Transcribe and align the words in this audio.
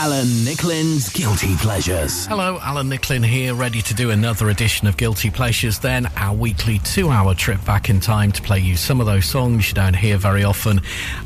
Alan 0.00 0.46
Nicklin's 0.46 1.12
Guilty 1.12 1.54
Pleasures. 1.56 2.24
Hello, 2.24 2.58
Alan 2.62 2.88
Nicklin 2.88 3.22
here, 3.22 3.54
ready 3.54 3.82
to 3.82 3.92
do 3.92 4.10
another 4.10 4.48
edition 4.48 4.88
of 4.88 4.96
Guilty 4.96 5.28
Pleasures. 5.28 5.78
Then, 5.78 6.06
our 6.16 6.34
weekly 6.34 6.78
two 6.78 7.10
hour 7.10 7.34
trip 7.34 7.62
back 7.66 7.90
in 7.90 8.00
time 8.00 8.32
to 8.32 8.40
play 8.40 8.60
you 8.60 8.78
some 8.78 8.98
of 9.00 9.06
those 9.06 9.26
songs 9.26 9.68
you 9.68 9.74
don't 9.74 9.94
hear 9.94 10.16
very 10.16 10.42
often, 10.42 10.80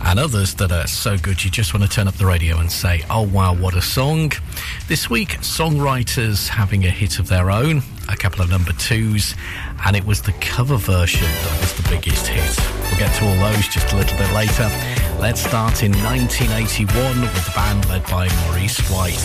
and 0.05 0.19
others 0.19 0.55
that 0.55 0.73
are 0.73 0.89
so 0.89 1.17
good 1.17 1.45
you 1.45 1.53
just 1.53 1.73
want 1.73 1.85
to 1.85 1.89
turn 1.89 2.09
up 2.09 2.15
the 2.15 2.27
radio 2.27 2.59
and 2.59 2.73
say, 2.73 3.05
oh 3.11 3.23
wow, 3.23 3.55
what 3.55 3.77
a 3.77 3.81
song. 3.81 4.33
This 4.89 5.09
week, 5.09 5.29
songwriters 5.39 6.49
having 6.49 6.85
a 6.85 6.91
hit 6.91 7.21
of 7.21 7.29
their 7.29 7.53
own, 7.53 7.81
a 8.09 8.17
couple 8.17 8.43
of 8.43 8.51
number 8.51 8.73
twos, 8.73 9.37
and 9.87 9.95
it 9.95 10.05
was 10.05 10.23
the 10.23 10.33
cover 10.41 10.79
version 10.79 11.23
that 11.23 11.61
was 11.61 11.75
the 11.75 11.89
biggest 11.89 12.27
hit. 12.27 12.59
We'll 12.91 12.99
get 12.99 13.15
to 13.19 13.25
all 13.25 13.53
those 13.53 13.69
just 13.69 13.93
a 13.93 13.97
little 13.97 14.19
bit 14.19 14.33
later. 14.33 14.69
Let's 15.19 15.41
start 15.41 15.83
in 15.83 15.93
1981 15.93 17.21
with 17.21 17.47
the 17.47 17.53
band 17.55 17.89
led 17.89 18.05
by 18.05 18.29
Maurice 18.47 18.79
White. 18.91 19.21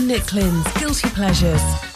Nicklin's 0.00 0.66
Guilty 0.80 1.08
Pleasures. 1.10 1.87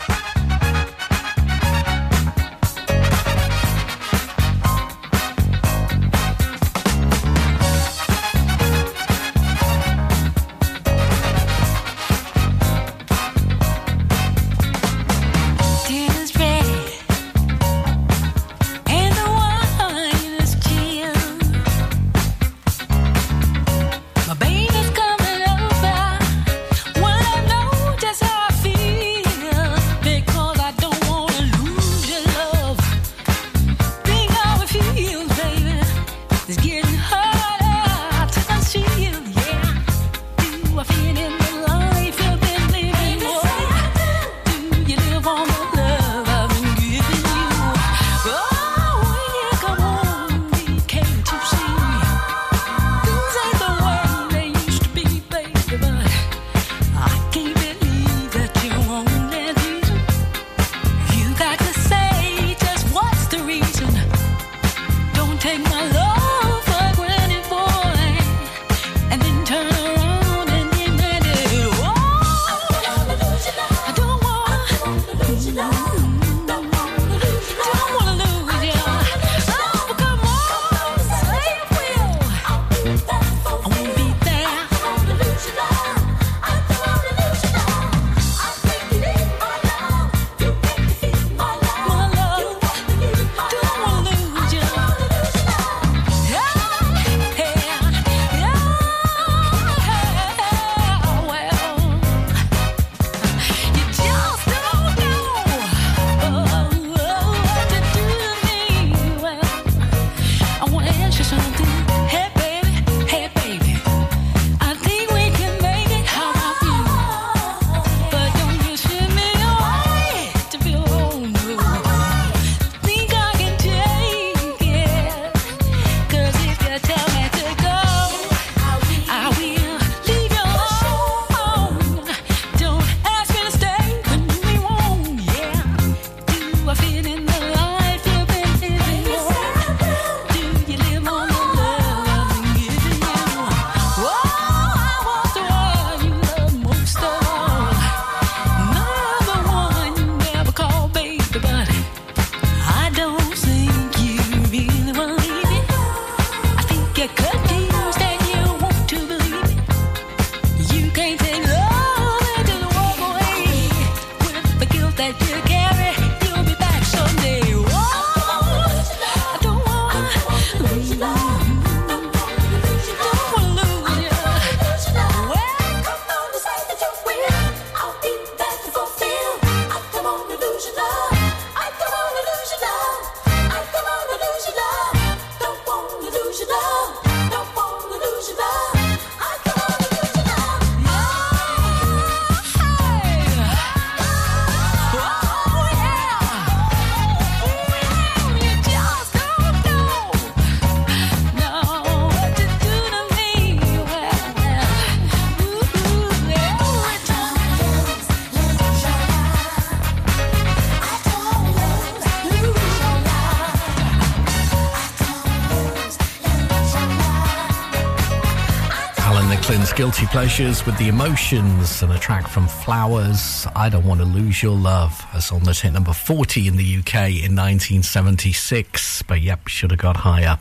Clint's 219.39 219.73
guilty 219.73 220.07
Pleasures 220.07 220.67
with 220.67 220.77
the 220.79 220.89
Emotions 220.89 221.83
and 221.83 221.93
a 221.93 221.99
track 221.99 222.27
from 222.27 222.49
Flowers, 222.49 223.47
I 223.55 223.69
Don't 223.69 223.87
Want 223.87 224.01
to 224.01 224.07
Lose 224.07 224.43
Your 224.43 224.57
Love, 224.57 225.07
as 225.15 225.31
on 225.31 225.45
the 225.45 225.53
hit 225.53 225.73
number 225.73 225.93
40 225.93 226.49
in 226.49 226.57
the 226.57 226.79
UK 226.79 226.95
in 227.23 227.37
1976. 227.37 229.03
But 229.03 229.21
yep, 229.21 229.49
should 229.49 229.71
have 229.71 229.79
got 229.81 229.97
higher. 229.97 230.39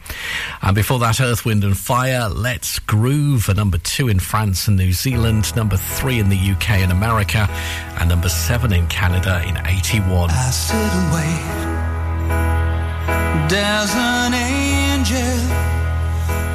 And 0.62 0.76
before 0.76 1.00
that, 1.00 1.22
Earth, 1.22 1.46
Wind 1.46 1.64
and 1.64 1.78
Fire, 1.78 2.28
Let's 2.28 2.80
Groove, 2.80 3.50
a 3.50 3.54
number 3.54 3.78
two 3.78 4.08
in 4.08 4.20
France 4.20 4.68
and 4.68 4.78
New 4.78 4.94
Zealand, 4.94 5.56
number 5.56 5.78
three 5.78 6.20
in 6.20 6.30
the 6.30 6.52
UK 6.52 6.72
and 6.72 6.92
America, 6.92 7.48
and 8.00 8.10
number 8.10 8.30
seven 8.30 8.74
in 8.74 8.88
Canada 8.88 9.44
in 9.48 9.58
81. 9.66 10.32
I 10.32 10.50
sit 10.50 10.76
and 10.76 11.14
wait. 11.14 11.62
There's 13.50 13.94
an 13.96 14.34
angel 14.34 15.72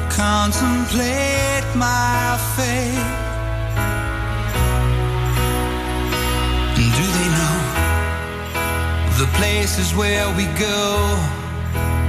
contemplate 0.09 1.56
my 1.77 2.37
fate. 2.55 3.37
Do 6.75 7.05
they 7.17 7.29
know 7.37 7.59
the 9.19 9.27
places 9.37 9.93
where 9.93 10.27
we 10.35 10.45
go 10.57 11.15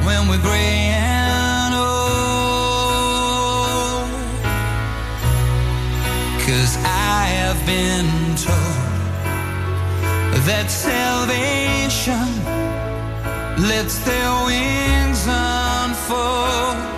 when 0.07 0.29
we're 0.29 0.41
gray 0.41 0.93
and 0.97 1.75
old? 1.75 1.89
Oh, 3.61 4.09
Cause 6.47 6.77
I 6.85 7.27
have 7.41 7.61
been 7.67 8.09
told 8.37 8.79
that 10.47 10.71
salvation 10.71 12.29
lets 13.69 13.99
their 13.99 14.31
wings 14.47 15.27
unfold. 15.29 16.98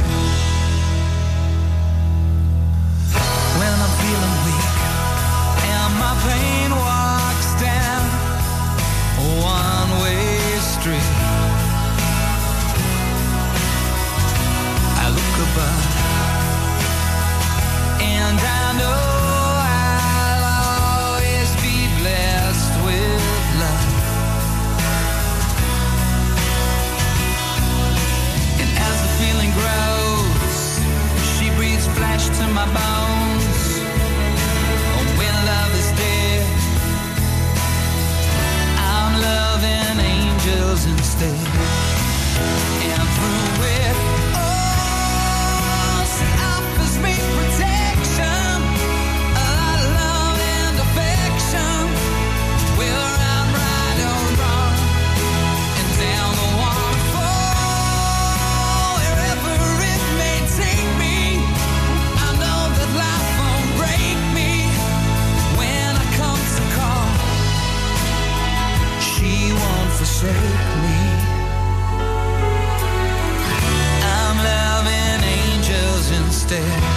usted 76.51 76.90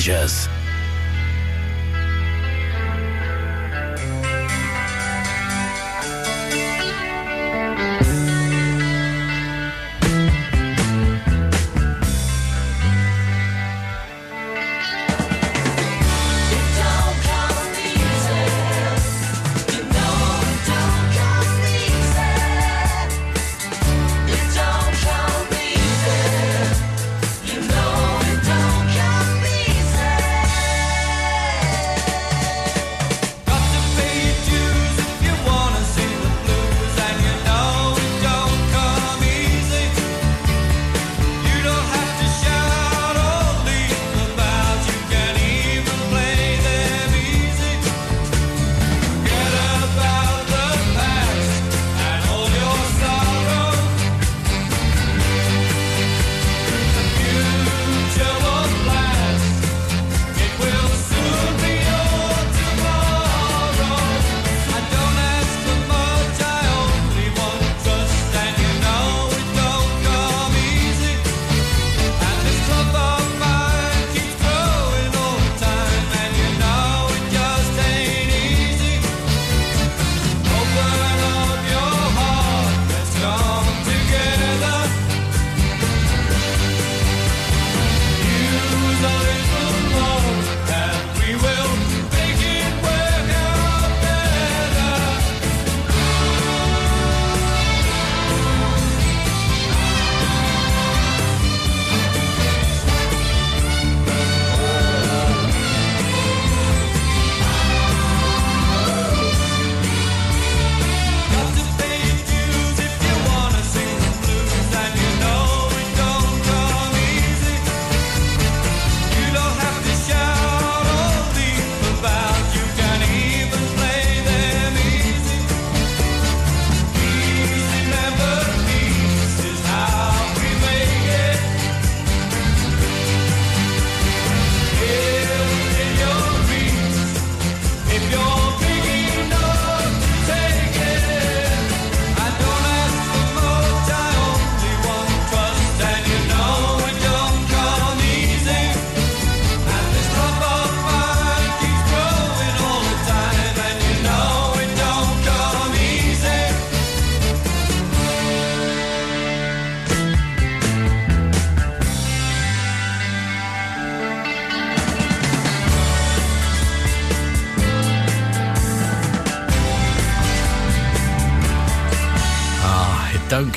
Guilty 0.00 0.59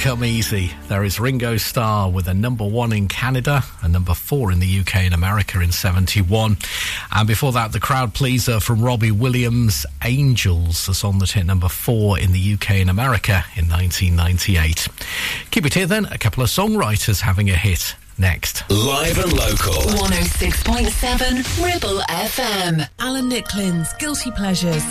Come 0.03 0.25
Easy. 0.25 0.73
There 0.89 1.05
is 1.05 1.17
Ringo 1.17 1.55
Starr 1.55 2.11
with 2.11 2.27
a 2.27 2.33
number 2.33 2.67
one 2.67 2.91
in 2.91 3.07
Canada, 3.07 3.63
a 3.81 3.87
number 3.87 4.13
four 4.13 4.51
in 4.51 4.59
the 4.59 4.79
UK 4.81 4.97
and 4.97 5.13
America 5.13 5.61
in 5.61 5.71
71. 5.71 6.57
And 7.13 7.25
before 7.25 7.53
that, 7.53 7.71
the 7.71 7.79
crowd 7.79 8.13
pleaser 8.13 8.59
from 8.59 8.81
Robbie 8.81 9.11
Williams, 9.11 9.85
Angels, 10.03 10.89
a 10.89 10.93
song 10.93 11.19
that 11.19 11.31
hit 11.31 11.45
number 11.45 11.69
four 11.69 12.19
in 12.19 12.33
the 12.33 12.53
UK 12.55 12.71
and 12.71 12.89
America 12.89 13.45
in 13.55 13.69
1998. 13.69 14.89
Keep 15.51 15.67
it 15.67 15.73
here 15.73 15.87
then, 15.87 16.03
a 16.07 16.17
couple 16.17 16.43
of 16.43 16.49
songwriters 16.49 17.21
having 17.21 17.49
a 17.49 17.55
hit 17.55 17.95
next. 18.17 18.69
Live 18.69 19.17
and 19.19 19.31
local. 19.31 19.73
106.7 19.73 21.65
Ribble 21.65 22.01
FM. 22.09 22.89
Alan 22.99 23.29
Nicklin's 23.29 23.93
Guilty 23.93 24.31
Pleasures. 24.31 24.83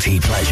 Guilty 0.00 0.18
Pleasures. 0.18 0.49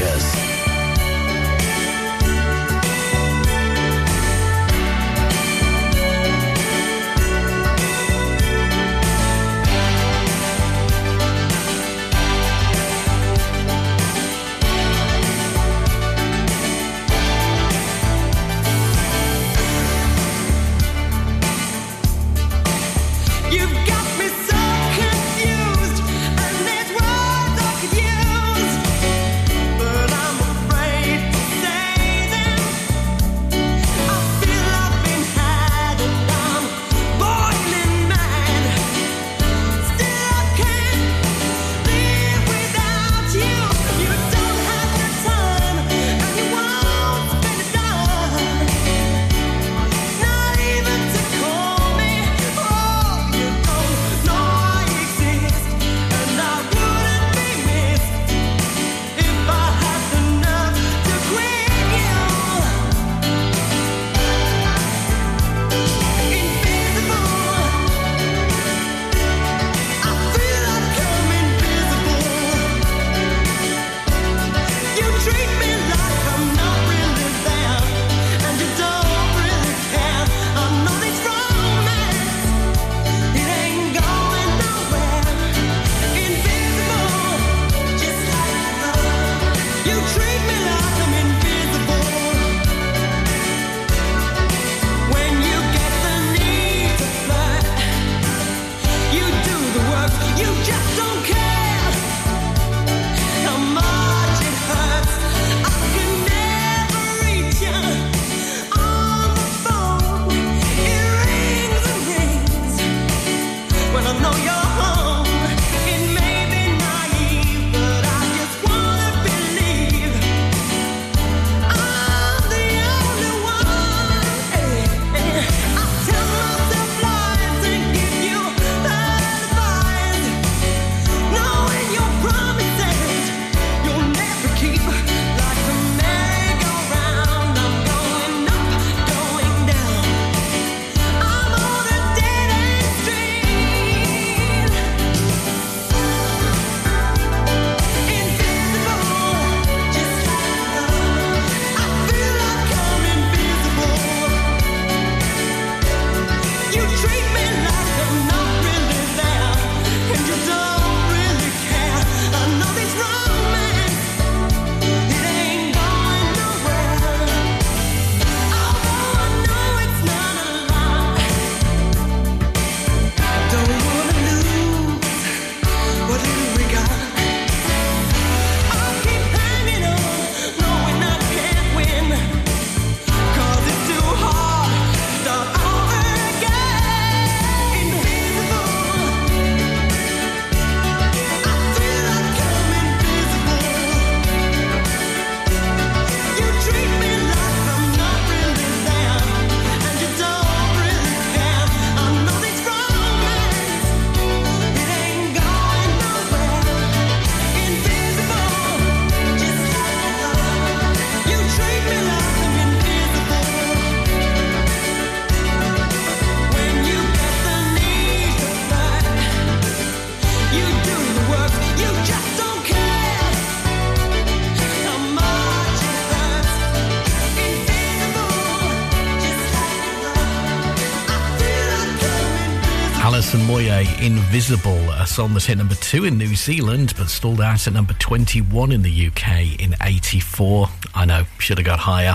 Invisible, 234.29 234.91
a 234.91 235.07
song 235.07 235.33
that 235.33 235.45
hit 235.45 235.57
number 235.57 235.75
two 235.77 236.05
in 236.05 236.19
New 236.19 236.37
Zealand 236.37 236.93
but 236.99 237.09
stalled 237.09 237.41
out 237.41 237.67
at 237.67 237.73
number 237.73 237.95
21 237.95 238.73
in 238.73 238.83
the 238.83 239.07
UK 239.07 239.59
in 239.59 239.75
84. 239.81 240.69
I 240.95 241.07
know, 241.07 241.25
should 241.39 241.57
have 241.57 241.65
got 241.65 241.79
higher. 241.79 242.15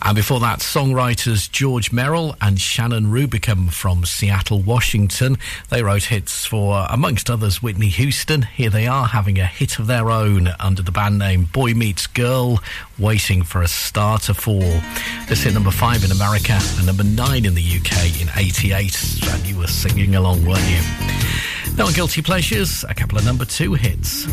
And 0.00 0.14
before 0.14 0.38
that, 0.40 0.60
songwriters 0.60 1.50
George 1.50 1.90
Merrill 1.90 2.36
and 2.40 2.60
Shannon 2.60 3.06
Rubicam 3.06 3.72
from 3.72 4.04
Seattle, 4.04 4.60
Washington. 4.62 5.38
They 5.70 5.82
wrote 5.82 6.04
hits 6.04 6.46
for, 6.46 6.86
amongst 6.88 7.28
others, 7.28 7.60
Whitney 7.60 7.88
Houston. 7.88 8.42
Here 8.42 8.70
they 8.70 8.86
are 8.86 9.06
having 9.06 9.40
a 9.40 9.46
hit 9.46 9.80
of 9.80 9.88
their 9.88 10.08
own 10.08 10.50
under 10.60 10.82
the 10.82 10.92
band 10.92 11.18
name 11.18 11.46
Boy 11.46 11.74
Meets 11.74 12.06
Girl, 12.06 12.60
waiting 12.96 13.42
for 13.42 13.60
a 13.60 13.68
star 13.68 14.20
to 14.20 14.34
fall. 14.34 14.80
This 15.28 15.42
hit 15.42 15.54
number 15.54 15.72
five 15.72 16.04
in 16.04 16.12
America 16.12 16.56
and 16.76 16.86
number 16.86 17.02
nine 17.04 17.44
in 17.44 17.54
the 17.54 17.62
UK 17.62 18.20
in 18.20 18.28
88. 18.36 19.24
And 19.32 19.46
you 19.48 19.58
were 19.58 19.66
singing 19.66 20.14
along, 20.14 20.46
weren't 20.46 20.70
you? 20.70 21.49
On 21.78 21.92
Guilty 21.92 22.20
Pleasures, 22.20 22.84
a 22.88 22.94
couple 22.94 23.16
of 23.16 23.24
number 23.24 23.44
two 23.44 23.74
hits. 23.74 24.26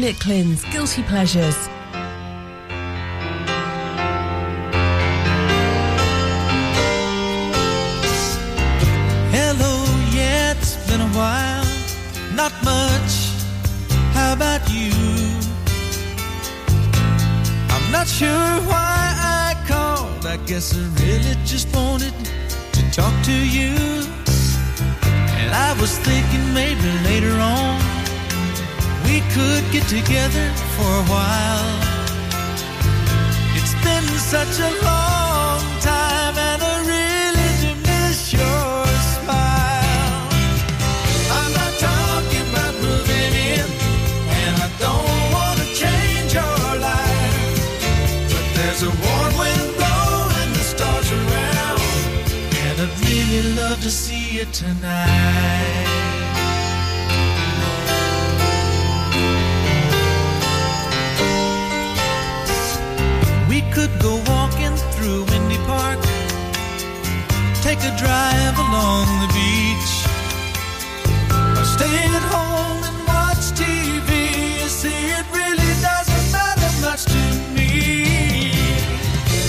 Nicklin's 0.00 0.64
Guilty 0.72 1.02
Pleasures. 1.02 1.79
For 30.80 30.92
a 31.04 31.06
while. 31.14 31.72
It's 33.58 33.74
been 33.84 34.08
such 34.34 34.56
a 34.68 34.70
long 34.88 35.60
time, 35.92 36.36
and 36.48 36.60
I 36.72 36.74
really 36.94 37.50
do 37.62 37.70
miss 37.88 38.32
your 38.32 38.76
smile. 39.14 40.28
I'm 41.38 41.52
not 41.60 41.72
talking 41.88 42.46
about 42.52 42.74
moving 42.86 43.32
in, 43.52 43.66
and 44.40 44.54
I 44.66 44.68
don't 44.84 45.22
want 45.36 45.56
to 45.62 45.66
change 45.82 46.30
your 46.40 46.66
life. 46.88 47.46
But 48.32 48.46
there's 48.56 48.82
a 48.90 48.92
warm 49.04 49.32
wind 49.40 49.68
blowing 49.78 50.50
the 50.58 50.64
stars 50.72 51.08
around, 51.18 51.80
and 52.64 52.74
I'd 52.84 52.94
really 53.04 53.42
love 53.60 53.78
to 53.86 53.90
see 53.90 54.24
you 54.36 54.44
tonight. 54.62 55.89
Take 67.80 67.92
a 67.92 67.96
drive 67.96 68.58
along 68.58 69.06
the 69.20 69.28
beach, 69.32 69.92
or 71.58 71.64
stay 71.64 71.96
at 72.18 72.24
home 72.34 72.82
and 72.84 72.98
watch 73.06 73.44
TV. 73.56 74.60
You 74.60 74.68
see, 74.68 75.00
it 75.18 75.26
really 75.32 75.72
doesn't 75.80 76.26
matter 76.32 76.70
much 76.82 77.04
to 77.04 77.22
me. 77.54 78.52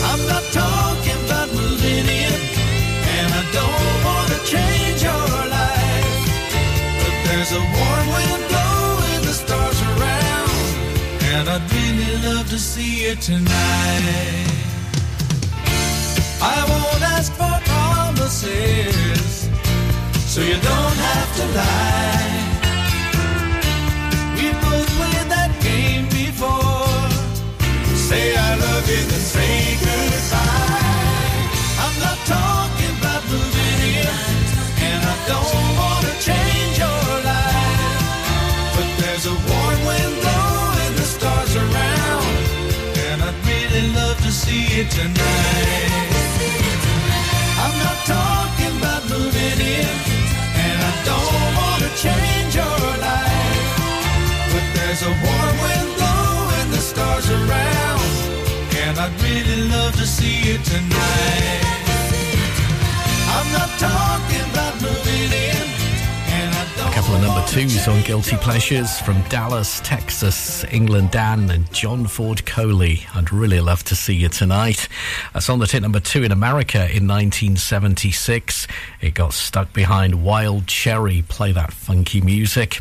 I'm 0.10 0.22
not 0.28 0.44
talking 0.52 1.20
about 1.26 1.50
moving 1.54 2.06
in, 2.24 2.34
and 3.18 3.30
I 3.34 3.44
don't 3.60 3.96
want 4.06 4.30
to 4.34 4.40
change 4.46 5.04
your 5.04 5.30
life. 5.58 6.12
But 7.02 7.16
there's 7.26 7.52
a 7.52 7.64
warm 7.76 8.08
wind 8.16 8.44
blowing 8.50 9.22
the 9.28 9.34
stars 9.34 9.80
around, 9.92 10.52
and 11.34 11.50
I'd 11.50 11.72
really 11.72 12.36
love 12.36 12.50
to 12.50 12.60
see 12.60 13.08
you 13.08 13.16
tonight. 13.16 14.51
So 20.32 20.40
you 20.40 20.54
don't 20.54 20.98
have 21.12 21.30
to 21.36 21.46
lie. 21.60 22.32
We 24.40 24.48
both 24.64 24.88
played 24.96 25.28
that 25.28 25.52
game 25.60 26.08
before. 26.08 26.88
Say 28.08 28.32
I 28.32 28.56
love 28.56 28.88
you, 28.88 29.04
then 29.12 29.24
say 29.36 29.76
goodbye. 29.84 31.36
I'm 31.84 31.96
not 32.00 32.20
talking 32.24 32.96
about 32.96 33.22
moving 33.28 33.80
in, 33.92 34.16
and 34.88 35.02
I 35.04 35.16
don't 35.28 35.68
want 35.76 36.02
to 36.08 36.14
change 36.24 36.80
your 36.80 37.08
life. 37.28 38.00
But 38.76 38.88
there's 39.04 39.26
a 39.28 39.36
warm 39.36 39.80
wind 39.84 40.16
blowing 40.24 40.94
the 40.96 41.08
stars 41.12 41.54
around, 41.60 42.32
and 43.04 43.20
I'd 43.20 43.36
really 43.52 43.86
love 44.00 44.16
to 44.24 44.32
see 44.32 44.64
you 44.80 44.88
tonight. 44.88 46.08
I'm 47.64 47.76
not 47.84 48.00
talking 48.08 48.72
about 48.80 49.04
moving 49.12 49.60
in, 49.60 50.11
twos 67.52 67.86
on 67.90 68.02
Guilty 68.04 68.38
Pleasures 68.38 69.00
from 69.02 69.22
Dallas, 69.24 69.82
Texas, 69.82 70.64
England 70.72 71.12
Dan 71.12 71.50
and 71.50 71.70
John 71.74 72.08
Ford 72.08 72.46
Coley. 72.46 73.06
I'd 73.14 73.34
really 73.34 73.60
love 73.60 73.84
to 73.86 73.96
see 73.96 74.16
you 74.16 74.30
tonight. 74.30 74.88
That's 75.34 75.50
on 75.50 75.60
the 75.60 75.66
hit 75.66 75.82
number 75.82 76.00
two 76.00 76.24
in 76.24 76.32
America 76.32 76.78
in 76.78 77.08
1976. 77.08 78.61
It 79.12 79.16
got 79.16 79.34
stuck 79.34 79.74
behind 79.74 80.24
Wild 80.24 80.68
Cherry, 80.68 81.22
play 81.28 81.52
that 81.52 81.74
funky 81.74 82.22
music. 82.22 82.80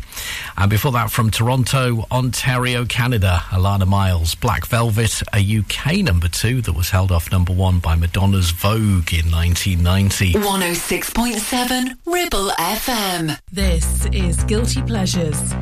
And 0.55 0.69
before 0.69 0.93
that, 0.93 1.11
from 1.11 1.29
Toronto, 1.29 2.05
Ontario, 2.09 2.85
Canada, 2.85 3.43
Alannah 3.51 3.85
Myles, 3.85 4.33
Black 4.35 4.65
Velvet, 4.65 5.23
a 5.33 5.39
UK 5.59 5.97
number 5.97 6.29
two 6.29 6.61
that 6.61 6.71
was 6.71 6.89
held 6.89 7.11
off 7.11 7.33
number 7.33 7.51
one 7.51 7.79
by 7.79 7.97
Madonna's 7.97 8.51
Vogue 8.51 9.11
in 9.13 9.29
1990. 9.29 10.31
106.7 10.35 11.97
Ribble 12.05 12.51
FM. 12.51 13.37
This 13.51 14.05
is 14.13 14.41
Guilty 14.45 14.81
Pleasures. 14.83 15.53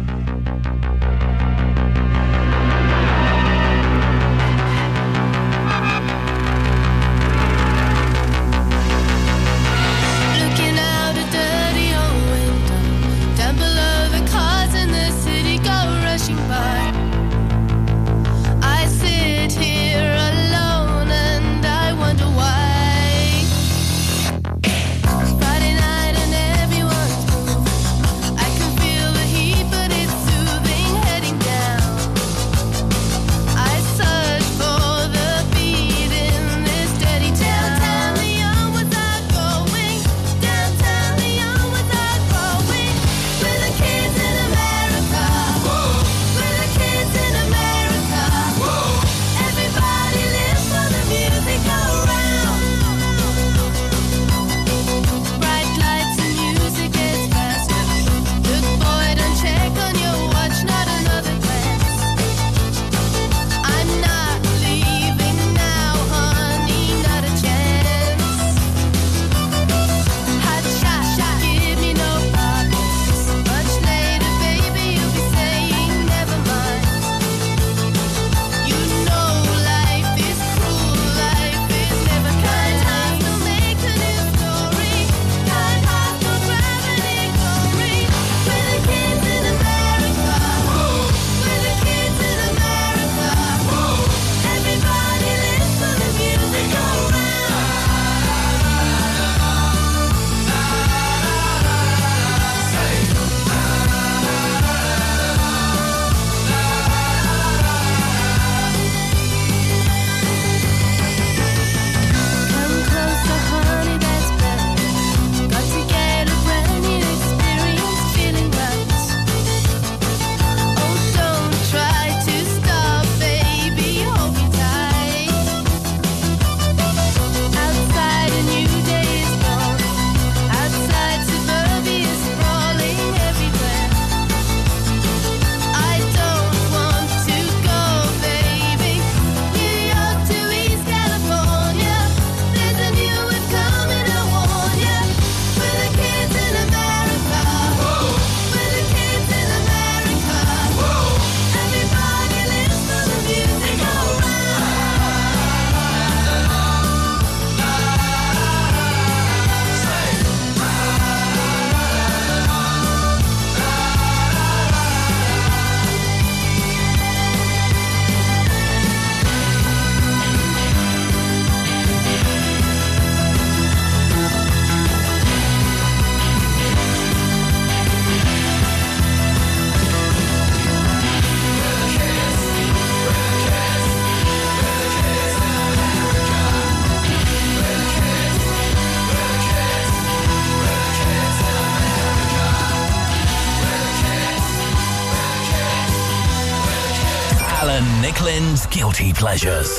pleasures. 199.29 199.78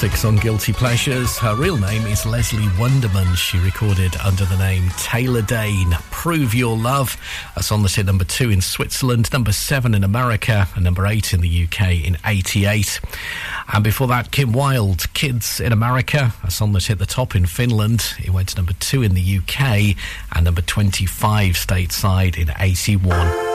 classics 0.00 0.24
on 0.24 0.36
Guilty 0.36 0.72
Pleasures. 0.72 1.36
Her 1.36 1.54
real 1.54 1.76
name 1.76 2.06
is 2.06 2.24
Leslie 2.24 2.70
Wunderman. 2.78 3.36
She 3.36 3.58
recorded 3.58 4.16
under 4.16 4.46
the 4.46 4.56
name 4.56 4.88
Taylor 4.96 5.42
Dayne. 5.42 5.90
Prove 6.10 6.54
Your 6.54 6.74
Love. 6.74 7.18
That's 7.54 7.70
on 7.70 7.82
the 7.82 7.90
hit 7.90 8.06
number 8.06 8.24
two 8.24 8.48
in 8.48 8.62
Switzerland, 8.62 9.30
number 9.30 9.52
seven 9.52 9.94
in 9.94 10.02
America, 10.02 10.66
and 10.74 10.84
number 10.84 11.06
eight 11.06 11.34
in 11.34 11.42
the 11.42 11.64
UK 11.64 12.02
in 12.02 12.16
88. 12.24 12.98
And 13.74 13.84
before 13.84 14.06
that, 14.06 14.30
Kim 14.30 14.52
Wilde, 14.52 15.12
Kids 15.12 15.60
in 15.60 15.70
America. 15.70 16.32
A 16.44 16.50
song 16.50 16.72
that 16.72 16.84
hit 16.84 16.98
the 16.98 17.04
top 17.04 17.34
in 17.34 17.44
Finland. 17.44 18.14
It 18.24 18.30
went 18.30 18.48
to 18.48 18.56
number 18.56 18.72
two 18.80 19.02
in 19.02 19.12
the 19.12 19.38
UK 19.38 19.96
and 20.34 20.46
number 20.46 20.62
25 20.62 21.56
stateside 21.56 22.38
in 22.38 22.50
81. 22.58 23.49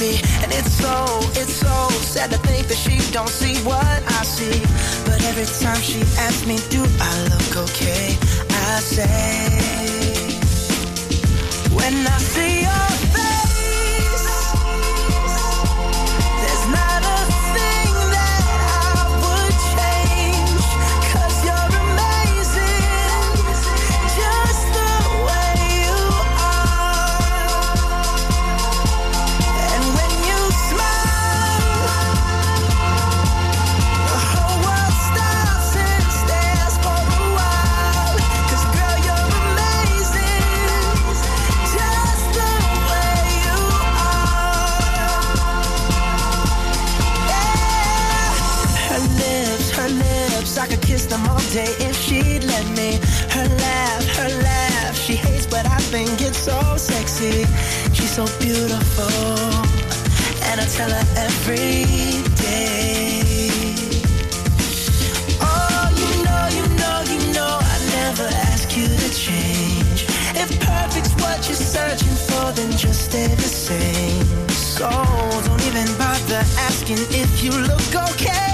me. 0.00 0.20
And 0.42 0.52
it's 0.52 0.72
so, 0.72 0.94
it's 1.40 1.54
so 1.54 1.88
sad 2.02 2.30
to 2.30 2.38
think 2.38 2.68
that 2.68 2.76
she 2.76 2.98
don't 3.12 3.28
see 3.28 3.56
what 3.64 3.84
I 3.86 4.22
see. 4.24 4.60
But 5.04 5.22
every 5.24 5.46
time 5.62 5.80
she 5.80 6.00
asks 6.18 6.46
me, 6.46 6.56
do 6.70 6.82
I 7.00 7.12
look 7.32 7.70
okay? 7.70 8.16
I 8.50 8.80
say, 8.80 9.50
when 11.74 12.06
I 12.06 12.18
see 12.18 12.62
you. 12.62 12.93
so 58.14 58.26
beautiful, 58.38 59.10
and 60.46 60.60
I 60.60 60.66
tell 60.66 60.88
her 60.88 61.04
every 61.16 62.22
day. 62.36 63.50
Oh, 65.42 65.90
you 65.98 66.22
know, 66.22 66.46
you 66.54 66.64
know, 66.78 67.02
you 67.10 67.32
know, 67.32 67.58
I 67.60 67.76
never 67.90 68.28
ask 68.52 68.76
you 68.76 68.86
to 68.86 69.10
change. 69.12 70.06
If 70.36 70.60
perfect's 70.60 71.12
what 71.20 71.44
you're 71.48 71.56
searching 71.56 72.16
for, 72.28 72.52
then 72.52 72.70
just 72.76 73.06
stay 73.10 73.26
the 73.34 73.50
same. 73.66 74.48
So 74.50 74.88
don't 74.88 75.62
even 75.66 75.88
bother 75.98 76.44
asking 76.70 76.98
if 77.10 77.42
you 77.42 77.50
look 77.50 78.10
okay. 78.12 78.53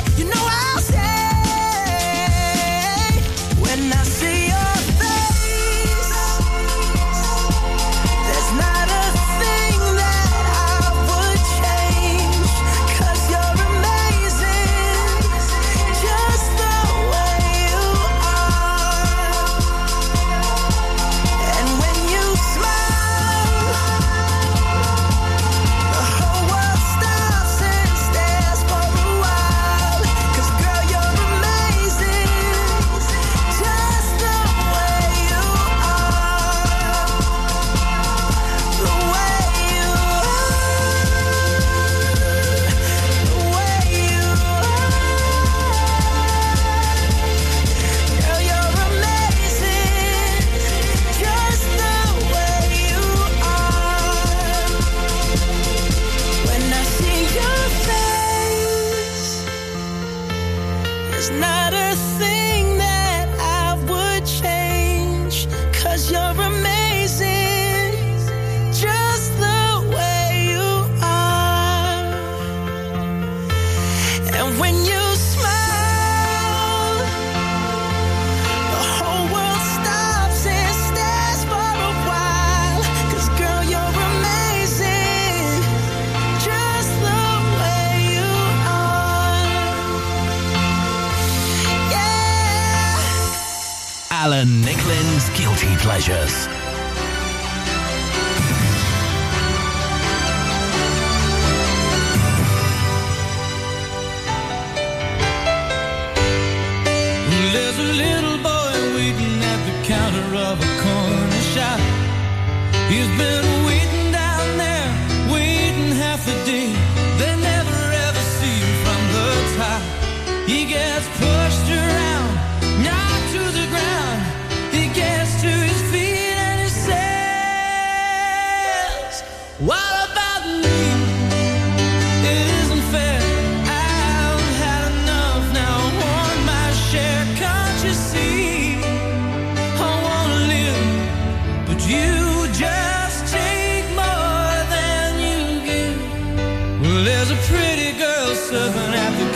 There's 147.21 147.33
a 147.33 147.53
pretty 147.53 147.93
girl 147.99 148.35
serving 148.35 148.95
at 148.95 149.11
the 149.19 149.30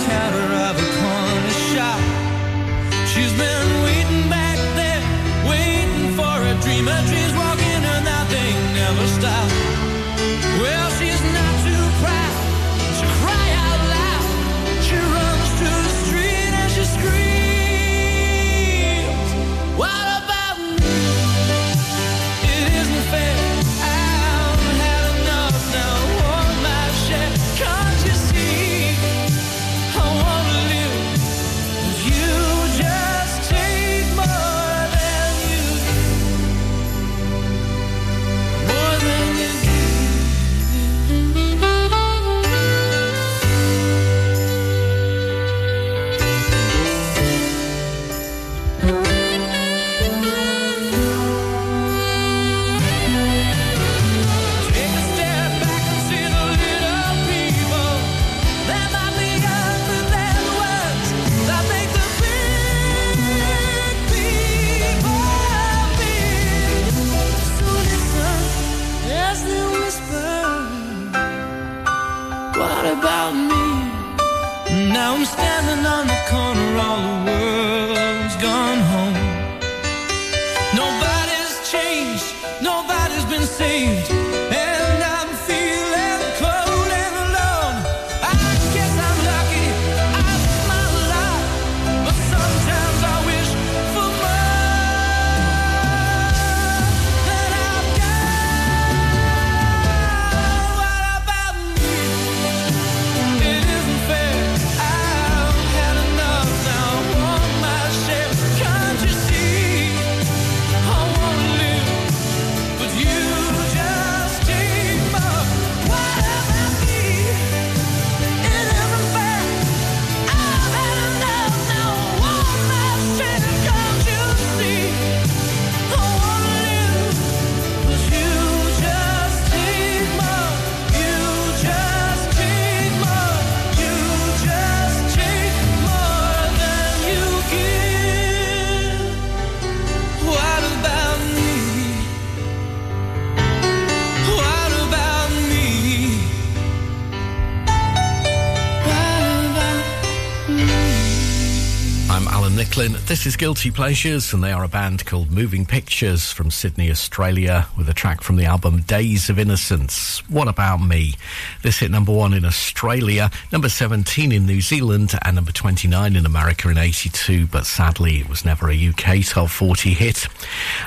is 153.35 153.39
Guilty 153.39 153.71
Pleasures, 153.71 154.33
and 154.33 154.45
they 154.45 154.53
are 154.53 154.63
a 154.63 154.69
band 154.69 155.07
called 155.07 155.31
Moving 155.31 155.67
Pictures 155.67 156.31
from 156.31 156.51
Sydney, 156.51 156.91
Australia, 156.91 157.67
with 157.77 157.89
a 157.89 157.95
track 157.95 158.21
from 158.21 158.37
the 158.37 158.45
album 158.45 158.83
Days 158.83 159.29
of 159.29 159.39
Innocence. 159.39 160.23
What 160.29 160.47
About 160.47 160.79
Me? 160.79 161.15
This 161.63 161.79
hit 161.79 161.91
number 161.91 162.13
one 162.13 162.35
in 162.35 162.45
Australia, 162.45 163.31
number 163.51 163.69
17 163.69 164.31
in 164.31 164.47
New 164.47 164.61
Zealand, 164.61 165.15
and 165.23 165.35
number 165.35 165.53
29 165.53 166.17
in 166.17 166.27
America 166.27 166.69
in 166.69 166.79
82, 166.79 167.47
but 167.47 167.67
sadly 167.67 168.19
it 168.19 168.29
was 168.29 168.45
never 168.45 168.71
a 168.71 168.89
UK 168.89 169.25
top 169.25 169.49
40 169.49 169.95
hit. 169.95 170.29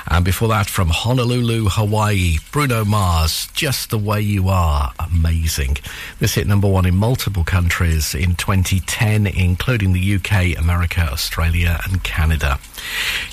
And 0.06 0.24
before 0.24 0.48
that, 0.48 0.68
from 0.68 0.88
Honolulu, 0.88 1.68
Hawaii, 1.68 2.36
Bruno 2.50 2.84
Mars, 2.84 3.48
Just 3.52 3.90
the 3.90 3.98
Way 3.98 4.20
You 4.20 4.48
Are. 4.48 4.92
Amazing. 4.98 5.78
This 6.18 6.34
hit 6.34 6.46
number 6.46 6.68
one 6.68 6.86
in 6.86 6.96
multiple 6.96 7.44
countries 7.44 8.14
in 8.14 8.36
2010, 8.36 9.26
including 9.26 9.92
the 9.92 10.14
UK, 10.14 10.56
America, 10.58 11.00
Australia, 11.00 11.80
and 11.84 12.02
Canada. 12.04 12.37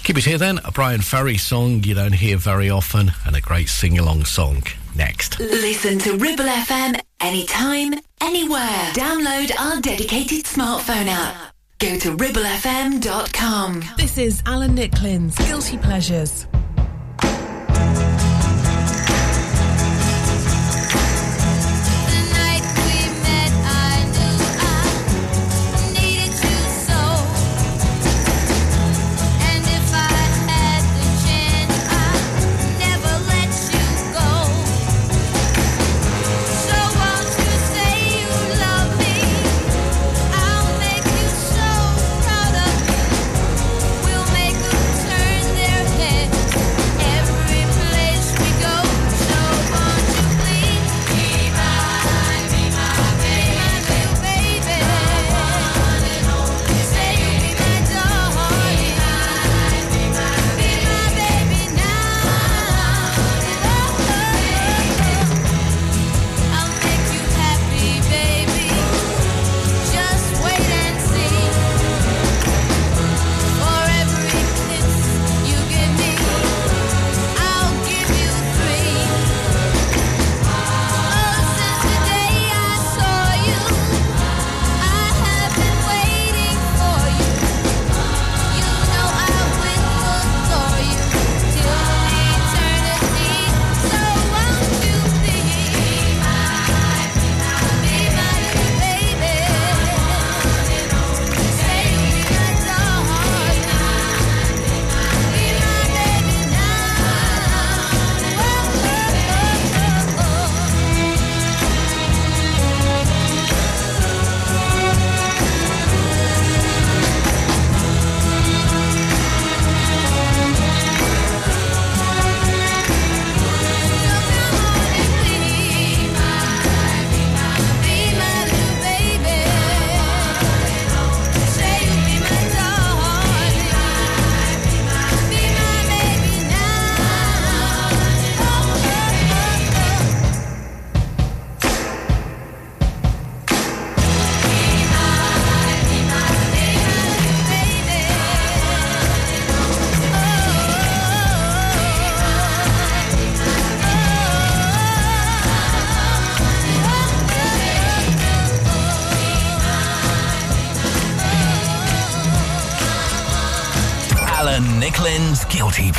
Keep 0.04 0.18
it 0.18 0.26
here 0.26 0.38
then, 0.38 0.60
a 0.64 0.72
Bryan 0.72 1.02
Ferry 1.02 1.38
song 1.38 1.84
you 1.84 1.96
don't 1.96 2.14
hear 2.14 2.38
very 2.38 2.70
often, 2.70 3.12
and 3.26 3.36
a 3.36 3.42
great 3.42 3.70
sing 3.70 3.98
along 4.00 4.26
song. 4.26 4.64
Next. 4.96 5.40
Listen 5.40 6.00
to 6.00 6.14
Ribble 6.18 6.46
FM 6.46 7.00
anytime, 7.20 7.96
anywhere. 8.22 8.92
Download 8.94 9.52
our 9.60 9.82
dedicated 9.82 10.46
smartphone 10.46 11.08
app. 11.08 11.54
Go 11.80 12.00
to 12.00 12.16
ribblefm.com. 12.16 13.84
This 13.98 14.18
is 14.18 14.42
Alan 14.46 14.76
Nicklin's 14.76 15.38
Guilty 15.38 15.78
Pleasures. 15.78 16.48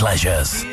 Pleasures. 0.07 0.66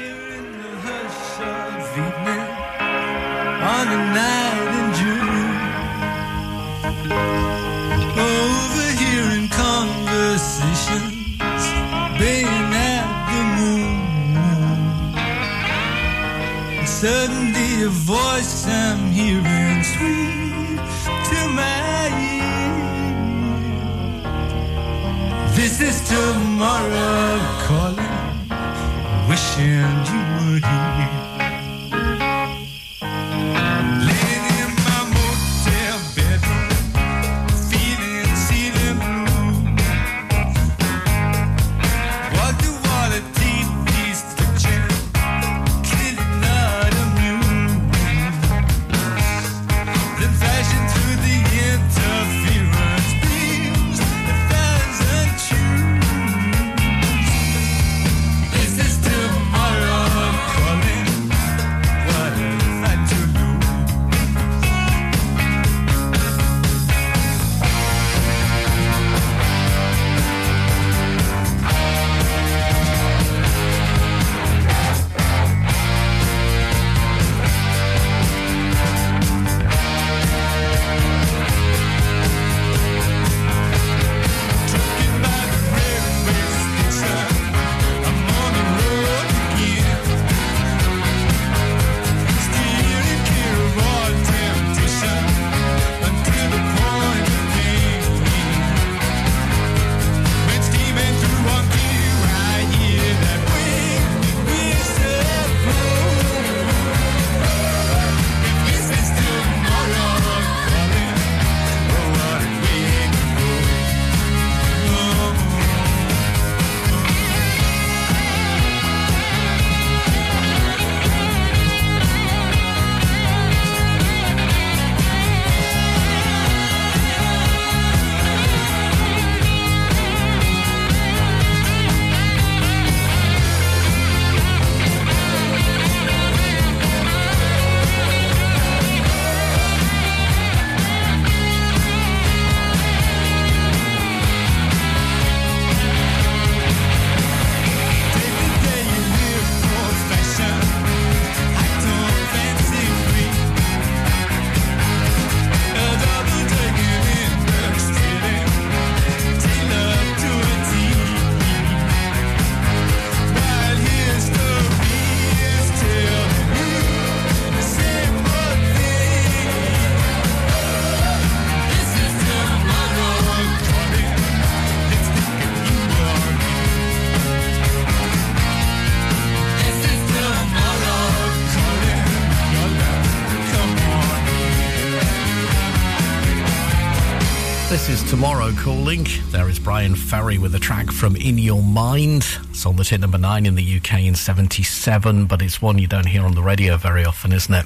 Ferry 190.14 190.38
with 190.38 190.54
a 190.54 190.60
track 190.60 190.92
from 190.92 191.16
In 191.16 191.40
Your 191.40 191.64
Mind. 191.64 192.24
It's 192.52 192.68
on 192.68 192.76
the 192.76 192.84
hit 192.84 193.00
number 193.00 193.18
nine 193.18 193.48
in 193.48 193.56
the 193.56 193.78
UK 193.78 194.02
in 194.02 194.14
77, 194.14 195.26
but 195.26 195.42
it's 195.42 195.60
one 195.60 195.80
you 195.80 195.88
don't 195.88 196.06
hear 196.06 196.22
on 196.22 196.36
the 196.36 196.44
radio 196.44 196.78
very 196.78 197.04
often, 197.04 197.34
isn't 197.34 197.52
it? 197.52 197.66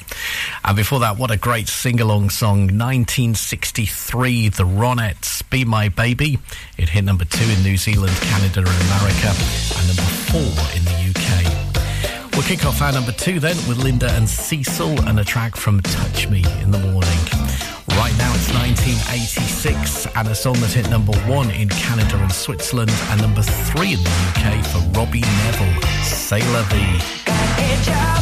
And 0.64 0.78
before 0.78 1.02
that, 1.02 1.18
what 1.18 1.30
a 1.30 1.36
great 1.36 1.68
sing 1.68 2.00
along 2.00 2.30
song, 2.30 2.68
1963, 2.68 4.48
The 4.48 4.64
Ronettes, 4.64 5.43
Be 5.50 5.66
My 5.66 5.89
Baby. 5.89 6.39
It 6.78 6.88
hit 6.88 7.04
number 7.04 7.26
two 7.26 7.43
in 7.43 7.64
New 7.64 7.76
Zealand, 7.76 8.16
Canada, 8.16 8.60
and 8.60 8.82
America, 8.88 9.34
and 9.76 9.88
number 9.89 10.08
four 10.32 10.56
in 10.74 10.86
the 10.86 11.12
UK. 11.12 12.32
We'll 12.32 12.43
kick 12.43 12.66
off 12.66 12.82
our 12.82 12.93
number 12.93 13.12
two 13.12 13.41
then 13.41 13.58
with 13.68 13.80
Linda 13.80 14.10
and 14.12 14.30
Cecil 14.30 15.02
and 15.02 15.20
a 15.20 15.26
track 15.26 15.58
from 15.58 15.82
Touch 15.82 16.30
Me 16.30 16.45
in 16.62 16.72
the 16.72 16.80
Morning. 16.80 17.66
Right 17.98 18.16
now 18.20 18.32
it's 18.36 18.54
1986 18.54 20.06
and 20.16 20.28
a 20.28 20.36
song 20.36 20.54
that 20.62 20.72
hit 20.72 20.88
number 20.91 21.18
one 21.22 21.50
in 21.50 21.68
Canada 21.68 22.18
and 22.18 22.32
Switzerland 22.32 22.91
and 23.10 23.20
number 23.20 23.41
three 23.41 23.93
in 23.93 24.04
the 24.04 24.10
UK 24.30 24.64
for 24.64 24.78
Robbie 25.00 25.22
Nevil, 25.22 25.82
Sailor 26.04 26.64
V. 26.70 26.78
Got 27.26 27.60
a 27.60 27.74
job, 27.84 28.22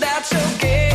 that's 0.00 0.34
okay. 0.34 0.85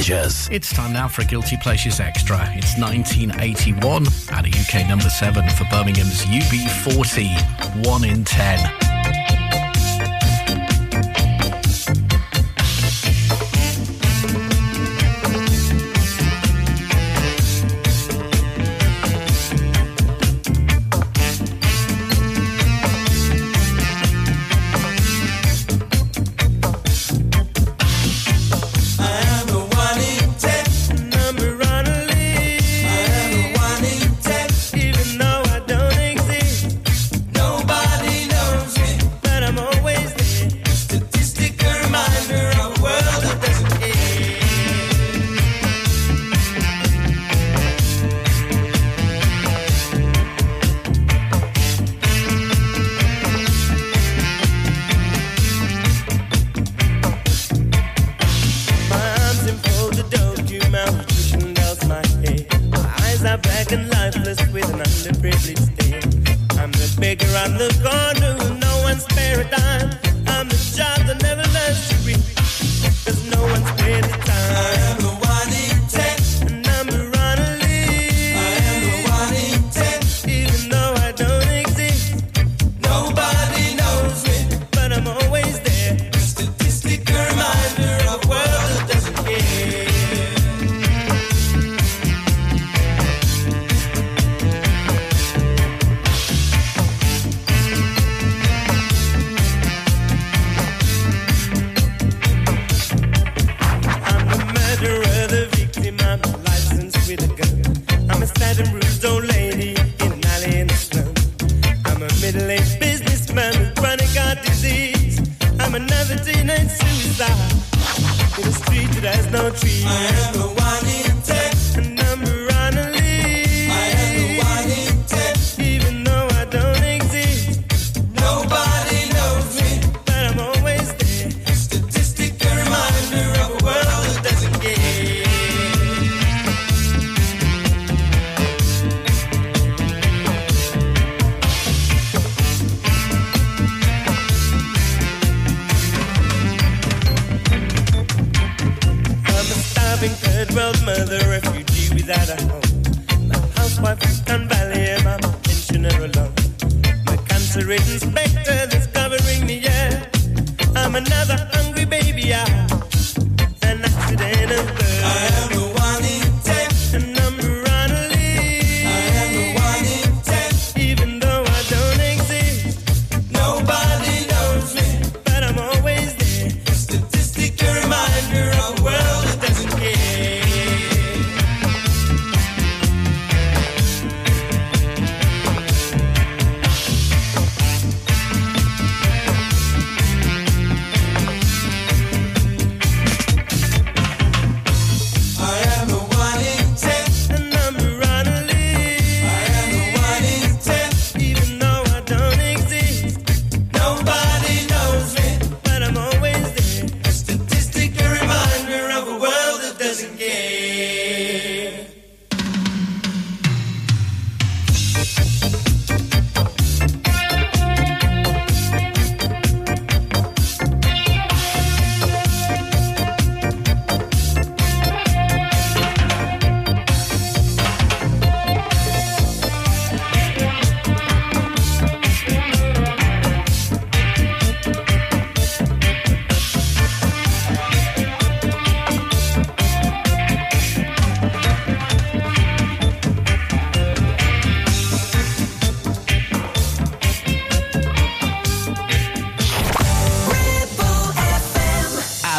pleasures. 0.00 0.48
It's 0.50 0.72
time 0.72 0.94
now 0.94 1.08
for 1.08 1.20
a 1.20 1.24
Guilty 1.26 1.58
Pleasures 1.58 2.00
Extra. 2.00 2.38
It's 2.54 2.78
1981 2.78 4.06
at 4.30 4.46
a 4.46 4.48
UK 4.48 4.88
number 4.88 5.10
7 5.10 5.46
for 5.50 5.64
Birmingham's 5.64 6.24
UB40, 6.24 7.84
1 7.86 8.04
in 8.04 8.24
10. 8.24 8.89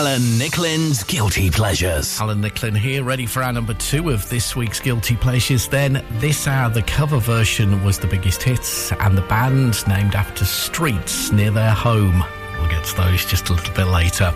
Alan 0.02 0.40
Nicklin's 0.40 1.04
Guilty 1.04 1.52
Pleasures. 1.52 2.20
Alan 2.20 2.42
Nicklin 2.42 2.76
here, 2.76 3.04
ready 3.04 3.28
for 3.28 3.44
our 3.44 3.54
number 3.54 3.76
two 3.76 4.10
of 4.10 4.28
this 4.30 4.56
week's 4.56 4.80
Guilty 4.80 5.16
Pleasures. 5.16 5.68
Then, 5.68 6.04
this 6.14 6.48
hour, 6.48 6.72
the 6.72 6.82
cover 6.82 7.20
version 7.20 7.84
was 7.84 8.00
the 8.00 8.08
biggest 8.08 8.42
hits, 8.42 8.92
and 8.94 9.16
the 9.16 9.22
band 9.22 9.88
named 9.88 10.16
after 10.16 10.44
streets 10.44 11.32
near 11.32 11.52
their 11.52 11.70
home. 11.70 12.24
We'll 12.58 12.68
get 12.68 12.84
to 12.84 12.98
those 12.98 13.24
just 13.26 13.50
a 13.50 13.54
little 13.54 13.76
bit 13.76 13.86
later. 13.86 14.34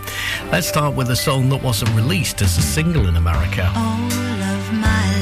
Let's 0.52 0.68
start 0.68 0.94
with 0.94 1.10
a 1.10 1.16
song 1.16 1.50
that 1.50 1.64
wasn't 1.64 1.96
released 1.96 2.44
as 2.44 2.56
a 2.60 2.62
single 2.62 3.08
in 3.08 3.16
America. 3.16 3.64
All 3.76 4.14
of 4.14 4.74
my 4.74 5.15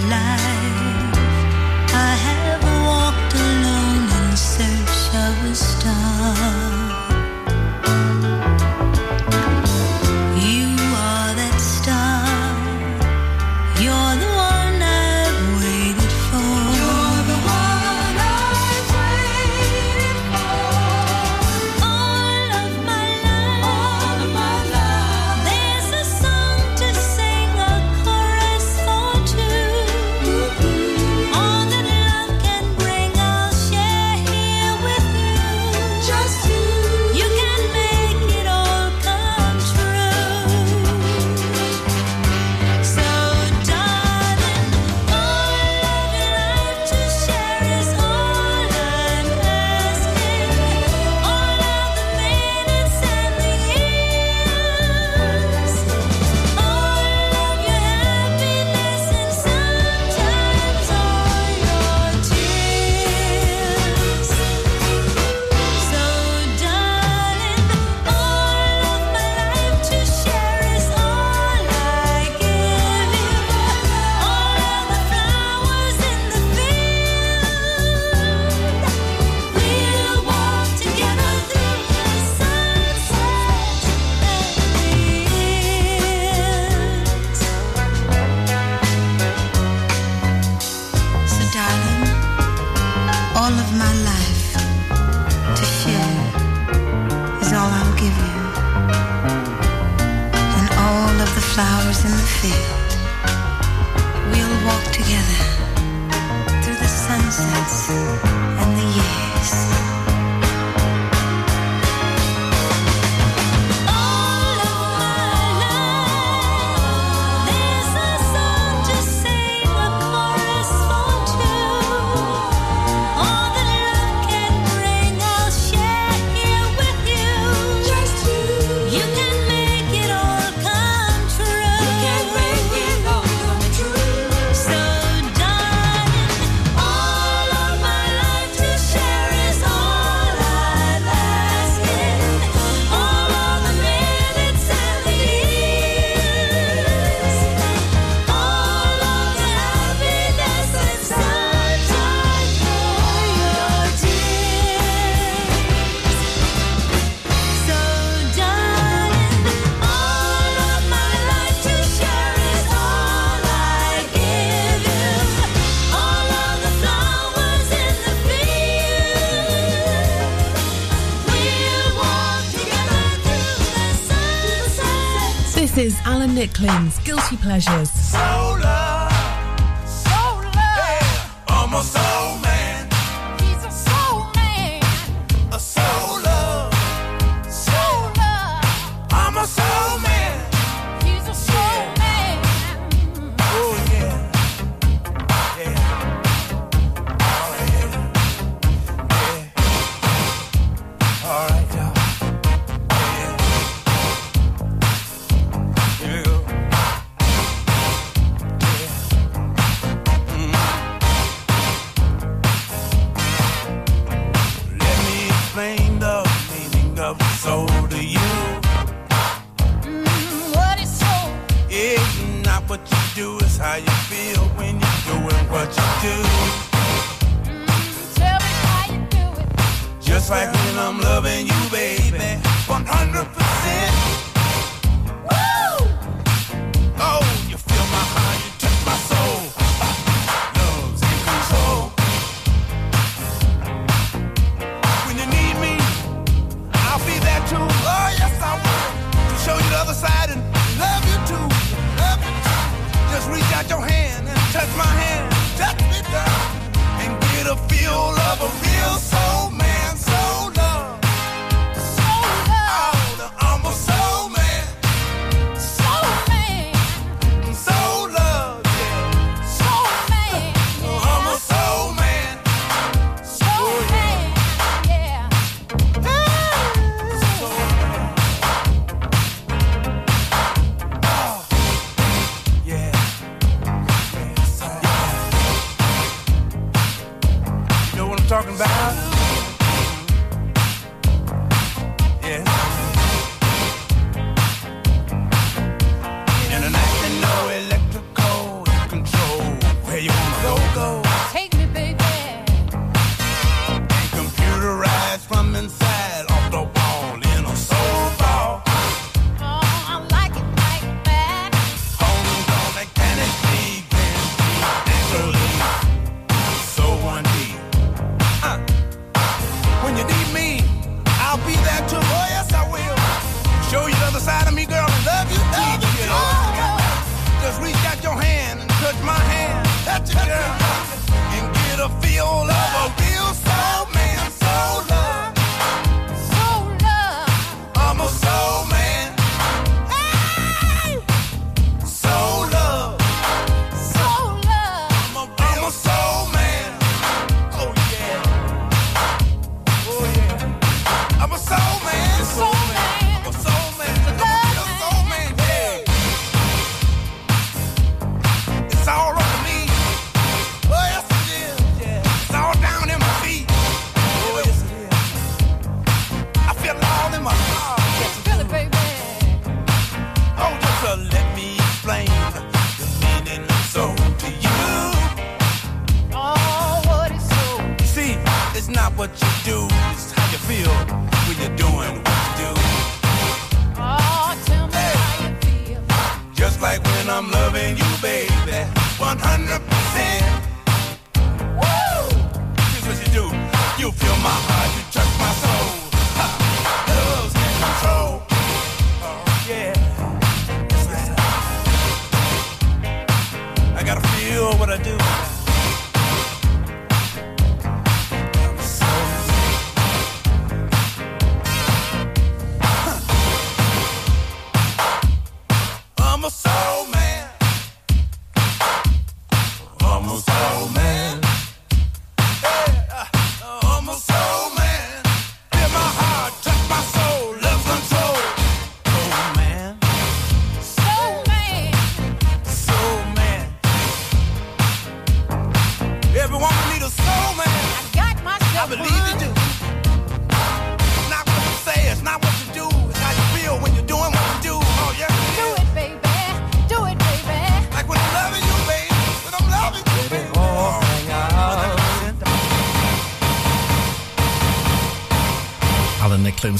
Alan 176.44 176.50
Nicklin's 176.50 177.00
Guilty 177.06 177.38
Pleasures. 177.38 178.33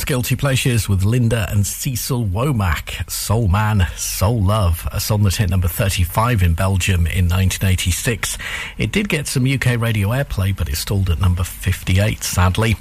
Nicklin's 0.04 0.06
Guilty 0.06 0.36
Pleasures 0.36 0.90
with 0.90 1.06
Linda 1.06 1.48
and 1.50 1.66
Cecil 1.66 2.26
Womack. 2.26 3.10
Soul 3.10 3.48
Man, 3.48 3.88
Soul 3.96 4.42
Love, 4.42 4.88
a 4.92 5.00
song 5.00 5.24
that 5.24 5.36
hit 5.36 5.50
number 5.50 5.70
35 5.70 6.44
in 6.44 6.54
Belgium 6.56 7.08
in 7.08 7.30
1986. 7.30 8.38
It 8.78 8.92
did 8.92 9.08
get 9.08 9.28
some 9.28 9.46
UK 9.46 9.80
radio 9.80 10.10
airplay, 10.10 10.56
but 10.56 10.68
it 10.68 10.76
stalled 10.76 11.10
at 11.10 11.22
number 11.22 11.44
58, 11.44 12.22
sadly. 12.22 12.76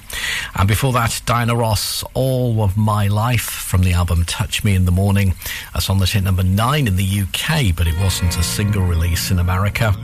And 0.57 0.67
before 0.67 0.93
that, 0.95 1.23
Diana 1.25 1.55
Ross, 1.55 2.03
All 2.15 2.63
of 2.63 2.77
My 2.77 3.07
Life 3.07 3.43
from 3.43 3.83
the 3.83 3.93
album 3.93 4.25
Touch 4.25 4.65
Me 4.65 4.75
in 4.75 4.85
the 4.85 4.93
Morning, 4.93 5.35
a 5.75 5.81
song 5.81 5.99
that 6.01 6.11
hit 6.11 6.25
number 6.25 6.43
9 6.43 6.87
in 6.89 6.97
the 6.97 7.21
UK, 7.21 7.77
but 7.77 7.87
it 7.87 7.99
wasn't 8.01 8.37
a 8.37 8.43
single 8.43 8.85
release 8.85 9.31
in 9.31 9.39
America. 9.39 9.95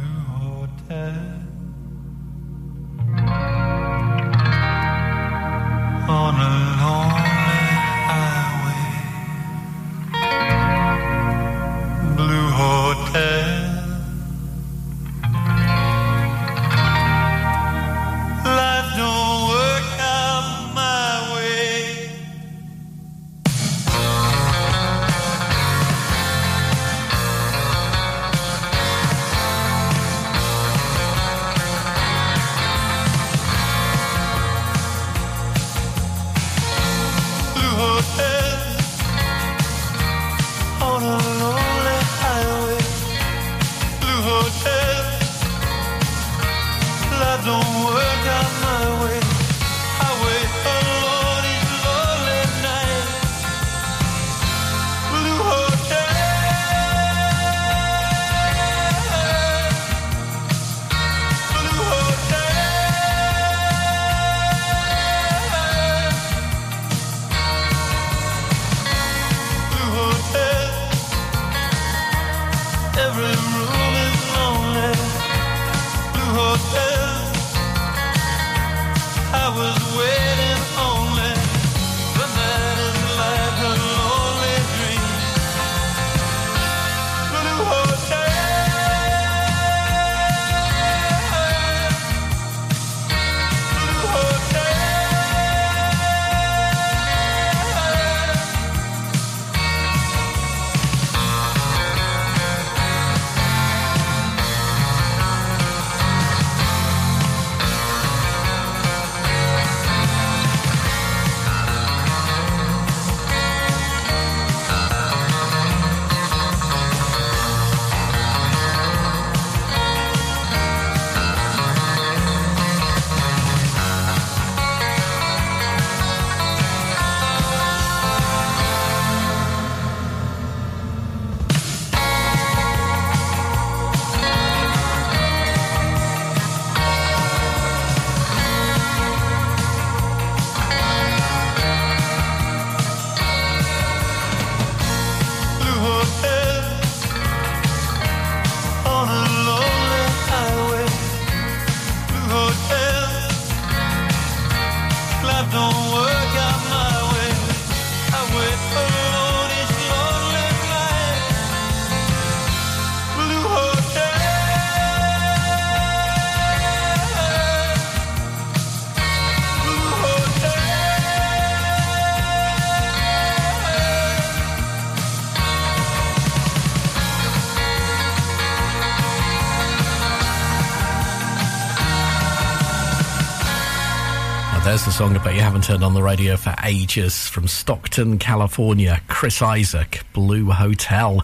There's 184.68 184.84
the 184.84 184.92
song 184.92 185.14
bet 185.14 185.34
you 185.34 185.40
haven't 185.40 185.64
turned 185.64 185.82
on 185.82 185.94
the 185.94 186.02
radio 186.02 186.36
for 186.36 186.54
ages 186.62 187.26
from 187.26 187.48
Stockton, 187.48 188.18
California. 188.18 189.00
Chris 189.08 189.40
Isaak, 189.40 190.04
Blue 190.12 190.50
Hotel. 190.50 191.22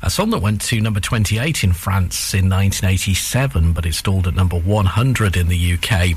A 0.00 0.08
song 0.08 0.30
that 0.30 0.38
went 0.38 0.62
to 0.62 0.80
number 0.80 0.98
28 0.98 1.62
in 1.62 1.74
France 1.74 2.32
in 2.32 2.48
1987, 2.48 3.74
but 3.74 3.84
it 3.84 3.92
stalled 3.92 4.26
at 4.26 4.34
number 4.34 4.58
100 4.58 5.36
in 5.36 5.48
the 5.48 5.74
UK. 5.74 6.16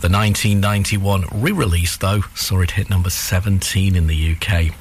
The 0.00 0.08
1991 0.08 1.24
re 1.32 1.50
release, 1.50 1.96
though, 1.96 2.20
saw 2.36 2.60
it 2.60 2.70
hit 2.70 2.88
number 2.88 3.10
17 3.10 3.96
in 3.96 4.06
the 4.06 4.36
UK. 4.36 4.72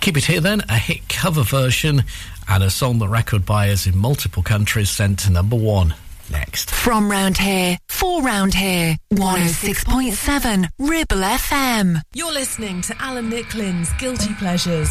Keep 0.00 0.16
it 0.16 0.24
here 0.24 0.40
then, 0.40 0.62
a 0.70 0.78
hit 0.78 1.10
cover 1.10 1.42
version 1.42 2.04
and 2.48 2.62
a 2.62 2.70
song 2.70 3.00
that 3.00 3.08
record 3.08 3.44
buyers 3.44 3.86
in 3.86 3.98
multiple 3.98 4.42
countries 4.42 4.88
sent 4.88 5.18
to 5.18 5.30
number 5.30 5.56
one. 5.56 5.94
Next. 6.30 6.70
From 6.70 7.10
round 7.10 7.38
here, 7.38 7.78
for 7.88 8.22
round 8.22 8.54
here, 8.54 8.96
106.7 9.12 10.68
Ribble 10.78 11.22
FM. 11.22 12.00
You're 12.14 12.32
listening 12.32 12.82
to 12.82 12.96
Alan 13.00 13.30
Nicklin's 13.30 13.92
Guilty 13.94 14.34
Pleasures. 14.34 14.90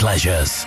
Pleasures. 0.00 0.64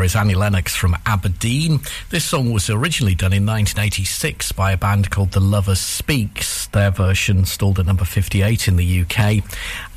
There 0.00 0.06
is 0.06 0.16
Annie 0.16 0.34
Lennox 0.34 0.74
from 0.74 0.96
Aberdeen. 1.04 1.80
This 2.08 2.24
song 2.24 2.54
was 2.54 2.70
originally 2.70 3.14
done 3.14 3.34
in 3.34 3.44
1986 3.44 4.50
by 4.52 4.72
a 4.72 4.78
band 4.78 5.10
called 5.10 5.32
The 5.32 5.40
Lover 5.40 5.74
Speaks. 5.74 6.68
Their 6.68 6.90
version 6.90 7.44
stalled 7.44 7.78
at 7.78 7.84
number 7.84 8.06
58 8.06 8.66
in 8.66 8.76
the 8.76 9.02
UK. 9.02 9.44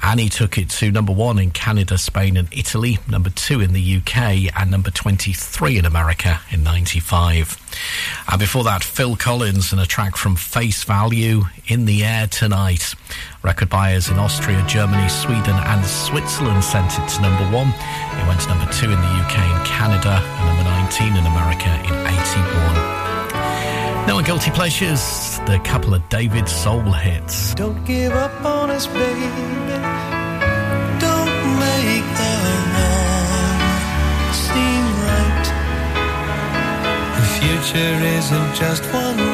Annie 0.04 0.28
took 0.28 0.58
it 0.58 0.70
to 0.72 0.92
number 0.92 1.14
one 1.14 1.40
in 1.40 1.52
Canada, 1.52 1.98
Spain, 1.98 2.36
and 2.36 2.50
Italy, 2.52 3.00
number 3.08 3.30
two 3.30 3.62
in 3.62 3.72
the 3.72 3.96
UK, 3.96 4.54
and 4.60 4.70
number 4.70 4.92
23 4.92 5.78
in 5.78 5.86
America 5.86 6.42
in 6.52 6.64
95. 6.64 7.56
And 8.30 8.40
before 8.42 8.66
that, 8.66 8.84
Phil 8.84 9.16
Collins 9.16 9.72
and 9.72 9.80
a 9.80 9.86
track 9.86 10.18
from 10.18 10.36
Face 10.36 10.84
Value, 10.84 11.44
In 11.68 11.86
the 11.86 12.04
Air 12.04 12.28
Tonight. 12.28 12.94
Record 13.44 13.68
buyers 13.68 14.07
in 14.07 14.18
Austria, 14.20 14.64
Germany, 14.70 15.10
Sweden, 15.10 15.56
and 15.68 15.84
Switzerland 15.86 16.64
sent 16.64 16.98
it 16.98 17.06
to 17.10 17.22
number 17.22 17.44
one. 17.52 17.68
It 17.68 18.26
went 18.26 18.40
to 18.40 18.48
number 18.48 18.72
two 18.72 18.86
in 18.86 18.95
the 18.95 19.14
UK 19.20 19.38
and 19.38 19.65
Canada, 19.68 20.15
and 20.15 20.48
number 20.48 20.64
19 20.64 21.18
in 21.18 21.26
America 21.28 21.68
in 21.84 21.91
81. 22.07 23.03
Now 24.07 24.15
on 24.15 24.24
Guilty 24.24 24.49
Pleasures, 24.52 25.40
the 25.45 25.60
couple 25.65 25.94
of 25.94 26.07
David 26.07 26.48
Soul 26.48 26.84
hits. 26.84 27.53
Don't 27.56 27.84
give 27.84 28.14
up 28.14 28.45
on 28.45 28.70
us, 28.70 28.88
baby. 28.88 29.28
Don't 31.03 31.36
make 31.60 32.07
the 32.15 32.34
wrong 32.72 33.60
seem 34.32 34.86
right. 35.03 35.48
The 37.20 37.28
future 37.44 37.95
isn't 38.20 38.56
just 38.56 38.86
one 38.94 39.33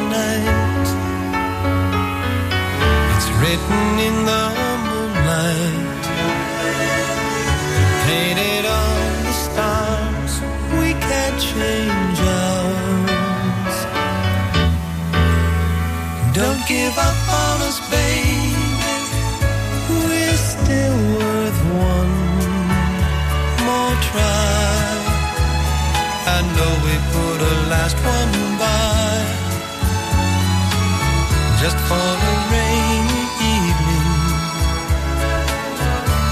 just 31.70 31.84
for 31.88 32.10
a 32.32 32.36
rainy 32.52 33.24
evening 33.56 34.08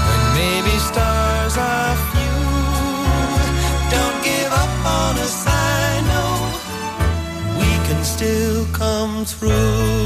when 0.06 0.22
maybe 0.38 0.74
stars 0.90 1.56
are 1.56 1.96
few. 2.10 2.40
Don't 3.94 4.18
give 4.24 4.52
up 4.64 4.74
on 5.00 5.14
us, 5.26 5.44
I 5.46 6.00
know 6.10 6.32
we 7.60 7.70
can 7.86 8.02
still 8.02 8.66
come 8.72 9.24
through. 9.24 9.97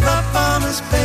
Give 0.00 0.08
up 0.08 0.34
on 0.34 0.62
us. 0.62 0.99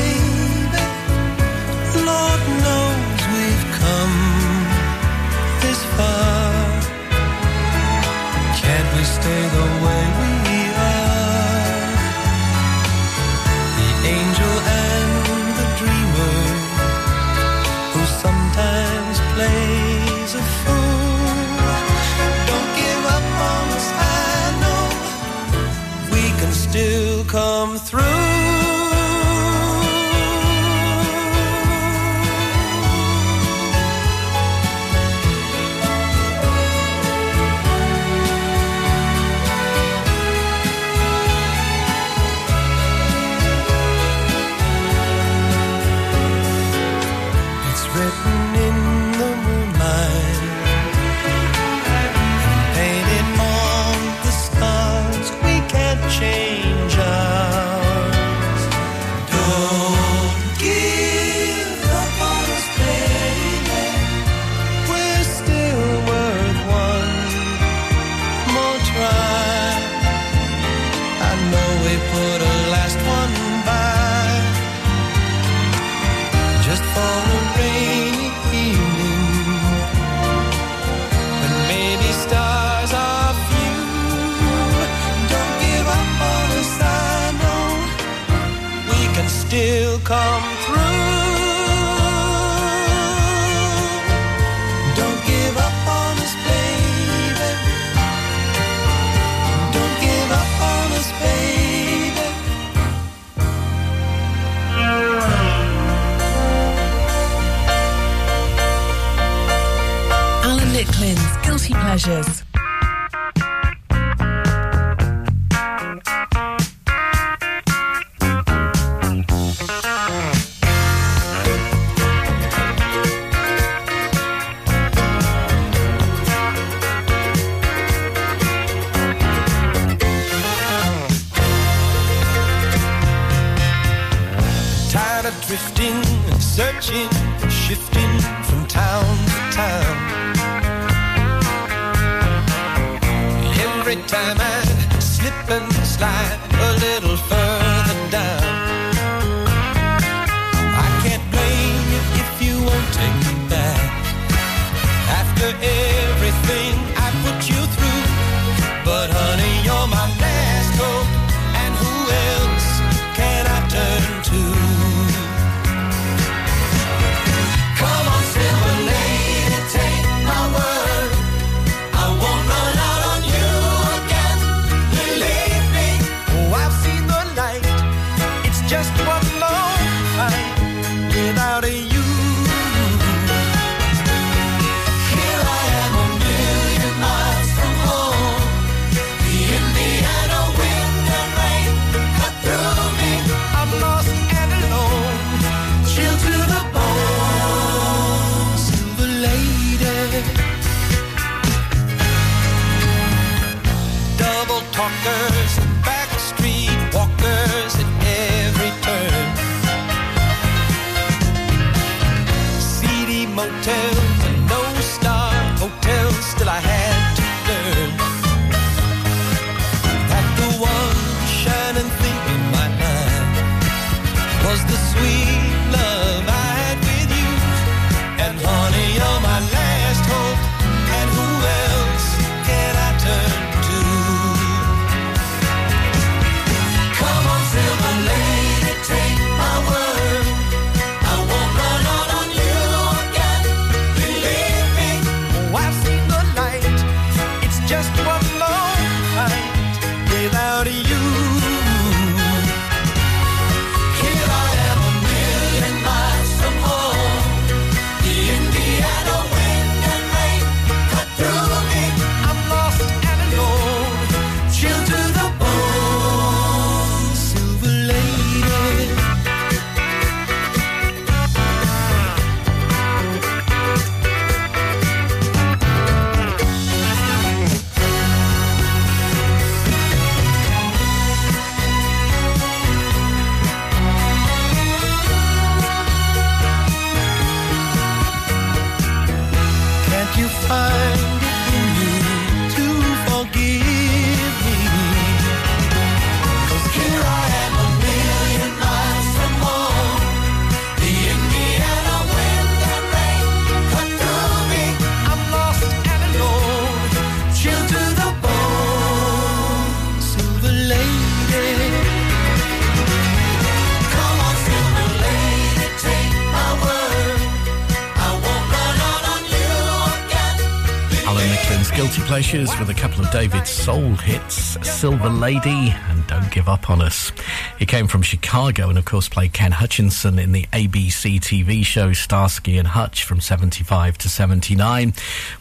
Pleasures 322.15 322.57
with 322.59 322.69
a 322.69 322.73
couple 322.73 323.03
of 323.03 323.11
David 323.11 323.45
Soul 323.45 323.93
hits, 323.95 324.55
Silver 324.65 325.09
Lady 325.09 325.75
and 325.89 326.07
Don't 326.07 326.31
Give 326.31 326.47
Up 326.47 326.69
on 326.69 326.81
Us. 326.81 327.11
He 327.59 327.65
came 327.65 327.89
from 327.89 328.03
Chicago 328.03 328.69
and, 328.69 328.77
of 328.77 328.85
course, 328.85 329.09
played 329.09 329.33
Ken 329.33 329.51
Hutchinson 329.51 330.17
in 330.17 330.31
the 330.31 330.43
ABC 330.53 331.19
TV 331.19 331.65
show 331.65 331.91
Starsky 331.91 332.57
and 332.57 332.69
Hutch 332.69 333.03
from 333.03 333.19
75 333.19 333.97
to 333.97 334.07
79. 334.07 334.93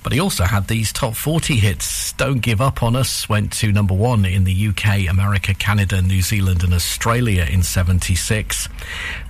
But 0.03 0.13
he 0.15 0.19
also 0.19 0.43
had 0.43 0.67
these 0.67 0.93
top 0.93 1.15
40 1.15 1.55
hits. 1.55 2.13
Don't 2.15 2.41
Give 2.41 2.61
Up 2.61 2.83
on 2.83 2.97
Us 2.97 3.29
went 3.29 3.53
to 3.53 3.71
number 3.71 3.95
one 3.95 4.25
in 4.25 4.43
the 4.43 4.67
UK, 4.67 5.09
America, 5.09 5.55
Canada, 5.55 6.03
New 6.03 6.23
Zealand, 6.23 6.65
and 6.65 6.75
Australia 6.75 7.47
in 7.49 7.63
76. 7.63 8.69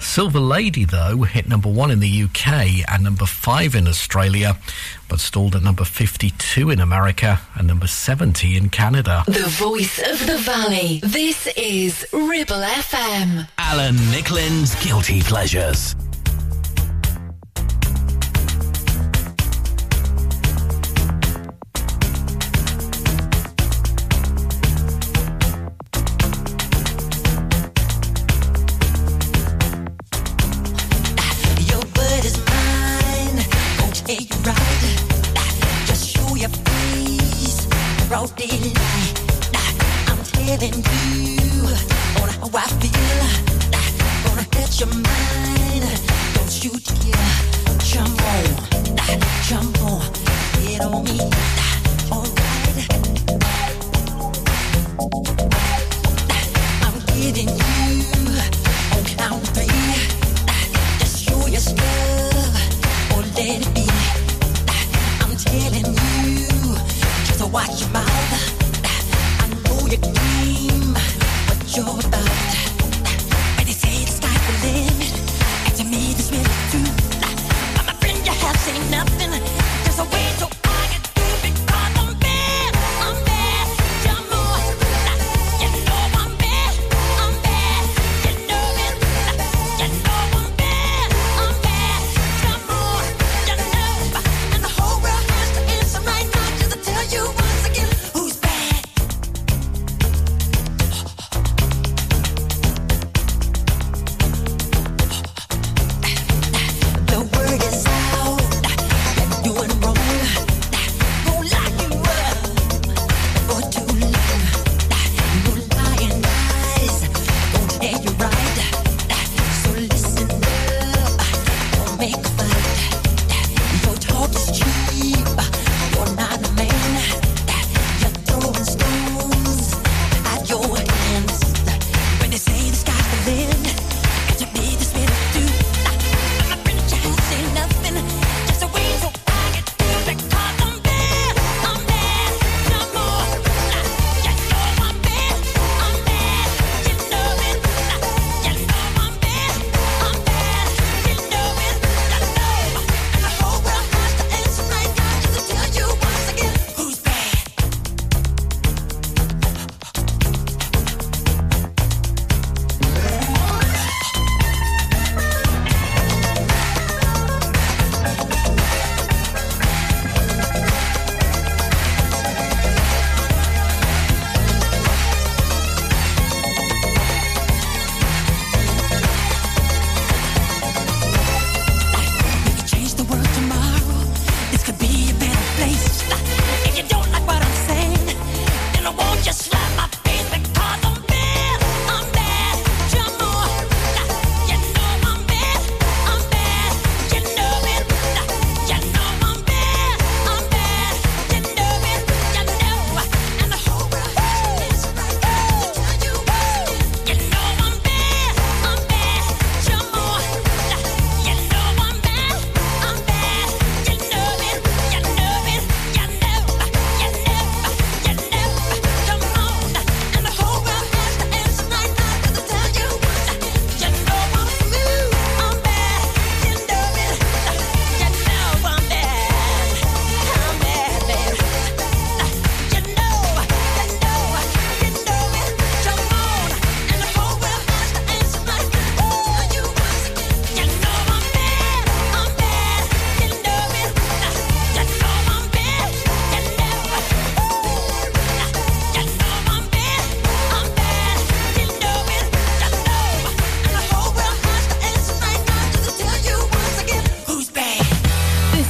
Silver 0.00 0.40
Lady, 0.40 0.86
though, 0.86 1.24
hit 1.24 1.46
number 1.46 1.68
one 1.68 1.90
in 1.90 2.00
the 2.00 2.22
UK 2.22 2.90
and 2.90 3.04
number 3.04 3.26
five 3.26 3.74
in 3.74 3.86
Australia, 3.86 4.56
but 5.14 5.20
stalled 5.20 5.54
at 5.54 5.62
number 5.62 5.84
52 5.84 6.70
in 6.70 6.80
America 6.80 7.40
and 7.54 7.68
number 7.68 7.86
70 7.86 8.56
in 8.56 8.68
Canada. 8.68 9.22
The 9.28 9.46
voice 9.46 10.00
of 10.00 10.26
the 10.26 10.38
valley. 10.38 10.98
This 11.04 11.46
is 11.56 12.04
Ribble 12.12 12.56
FM. 12.56 13.46
Alan 13.56 13.94
Nicklin's 14.10 14.74
Guilty 14.84 15.22
Pleasures. 15.22 15.94
Your 31.70 31.78
word 31.78 32.24
is 32.24 32.36
mine. 32.48 33.36
Gonna 33.78 33.92
take 33.92 34.34
you 34.34 34.40
right. 34.40 34.73
Broad 38.24 38.36
daylight. 38.36 39.20
I'm 40.08 40.18
telling 40.24 40.80
you 40.80 41.68
on 42.22 42.28
how 42.30 42.48
I 42.54 42.66
feel. 42.80 43.24
Gonna 44.24 44.46
hit 44.56 44.80
your 44.80 44.88
mind. 44.88 45.84
Don't 46.34 46.54
you 46.64 46.72
dare 46.80 47.34
jump 47.80 48.22
on. 48.32 48.44
Jump 49.46 49.82
on. 49.82 50.00
Get 50.62 50.80
on 50.80 51.04
me. 51.04 51.18
Alright. 52.10 52.88
I'm 56.80 56.96
getting 57.12 57.48
you 57.48 57.64
on 58.94 59.04
count 59.18 59.42
of 59.42 59.48
three. 59.52 59.84
Just 60.98 61.14
show 61.24 61.46
your 61.46 61.60
stuff 61.60 63.12
or 63.12 63.20
let 63.36 63.60
it 63.60 63.74
be. 63.74 63.86
I'm 65.20 65.36
telling 65.36 65.92
you, 65.92 66.76
just 67.44 67.52
watch 67.52 67.80
your 67.80 67.90
mouth. 67.90 68.06
I 69.40 69.46
know 69.64 69.86
your 69.86 70.00
game, 70.00 70.94
what 71.46 71.76
you're 71.76 71.84
about. 71.84 72.52
When 73.56 73.66
they 73.66 73.72
say 73.72 74.04
the 74.04 74.10
sky's 74.10 74.42
the 74.46 74.54
limit, 74.66 75.12
and 75.66 75.74
to 75.76 75.84
me 75.84 76.14
this 76.14 76.30
really 76.30 76.44
true. 76.70 76.92
I'm 77.78 77.88
a 77.88 77.94
friend 78.00 78.18
you 78.24 78.32
have 78.32 78.56
seen 78.56 78.90
nothing. 78.90 79.30
There's 79.84 79.98
a 79.98 80.04
way 80.04 80.32
to 80.38 80.53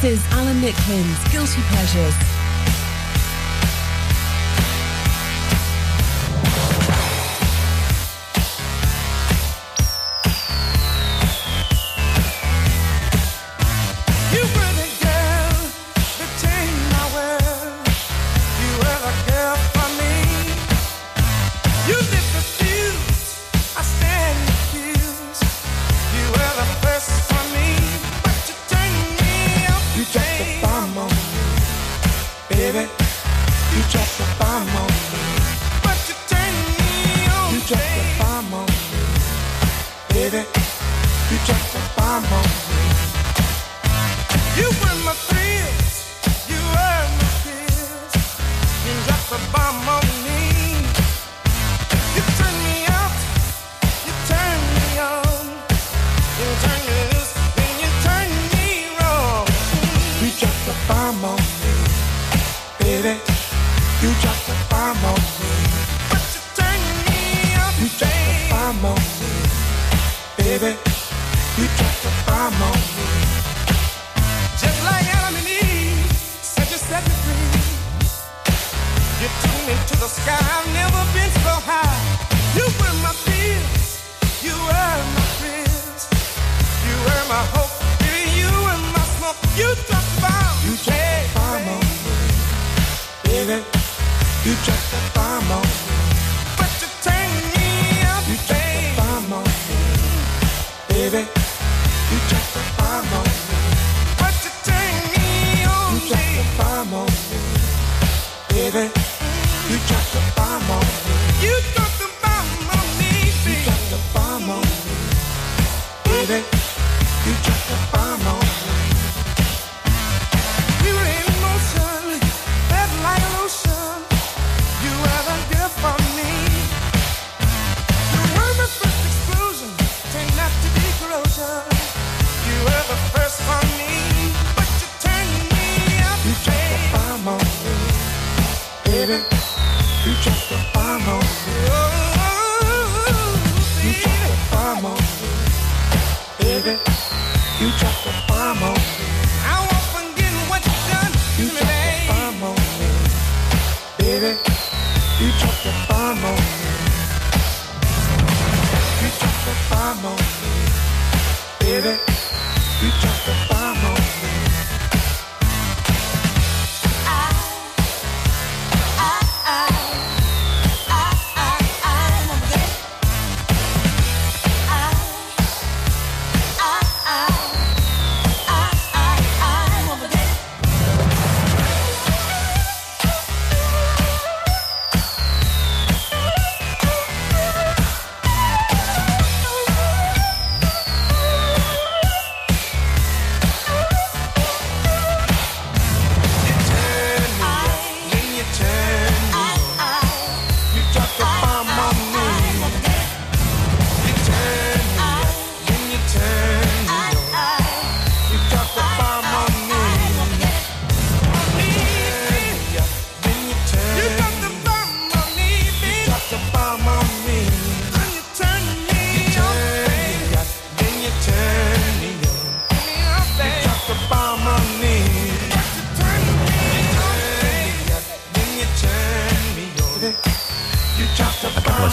This 0.05 0.21
is 0.21 0.33
Alan 0.33 0.61
Nicklin's 0.61 1.33
Guilty 1.33 1.63
Pleasures. 1.63 2.34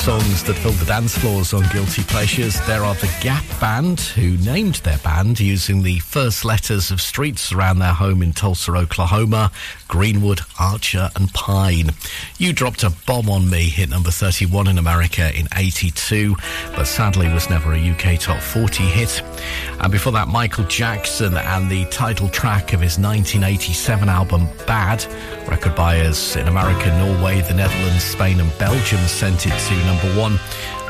songs 0.01 0.43
that 0.43 0.55
filled 0.55 0.77
the 0.77 0.85
dance 0.85 1.15
floors 1.15 1.53
on 1.53 1.61
Guilty 1.71 2.01
Pleasures. 2.03 2.59
There 2.65 2.83
are 2.83 2.95
the 2.95 3.13
Gap 3.21 3.43
Band, 3.59 3.99
who 3.99 4.35
named 4.37 4.75
their 4.75 4.97
band 4.97 5.39
using 5.39 5.83
the 5.83 5.99
first 5.99 6.43
letters 6.43 6.89
of 6.89 6.99
streets 6.99 7.53
around 7.53 7.77
their 7.77 7.93
home 7.93 8.23
in 8.23 8.33
Tulsa, 8.33 8.71
Oklahoma 8.71 9.51
Greenwood, 9.91 10.39
Archer, 10.57 11.09
and 11.17 11.31
Pine. 11.33 11.91
You 12.37 12.53
dropped 12.53 12.83
a 12.83 12.91
bomb 13.05 13.29
on 13.29 13.49
me, 13.49 13.67
hit 13.67 13.89
number 13.89 14.09
31 14.09 14.69
in 14.69 14.77
America 14.77 15.37
in 15.37 15.49
82, 15.53 16.33
but 16.73 16.85
sadly 16.85 17.27
was 17.27 17.49
never 17.49 17.73
a 17.73 17.89
UK 17.91 18.17
top 18.17 18.39
40 18.39 18.83
hit. 18.83 19.21
And 19.81 19.91
before 19.91 20.13
that, 20.13 20.29
Michael 20.29 20.63
Jackson 20.63 21.35
and 21.35 21.69
the 21.69 21.83
title 21.87 22.29
track 22.29 22.71
of 22.71 22.79
his 22.79 22.97
1987 22.97 24.07
album 24.07 24.47
Bad. 24.65 25.05
Record 25.49 25.75
buyers 25.75 26.37
in 26.37 26.47
America, 26.47 26.87
Norway, 26.97 27.41
the 27.41 27.53
Netherlands, 27.53 28.05
Spain, 28.05 28.39
and 28.39 28.57
Belgium 28.57 29.01
sent 29.01 29.45
it 29.45 29.59
to 29.59 29.73
number 29.91 30.19
one, 30.19 30.39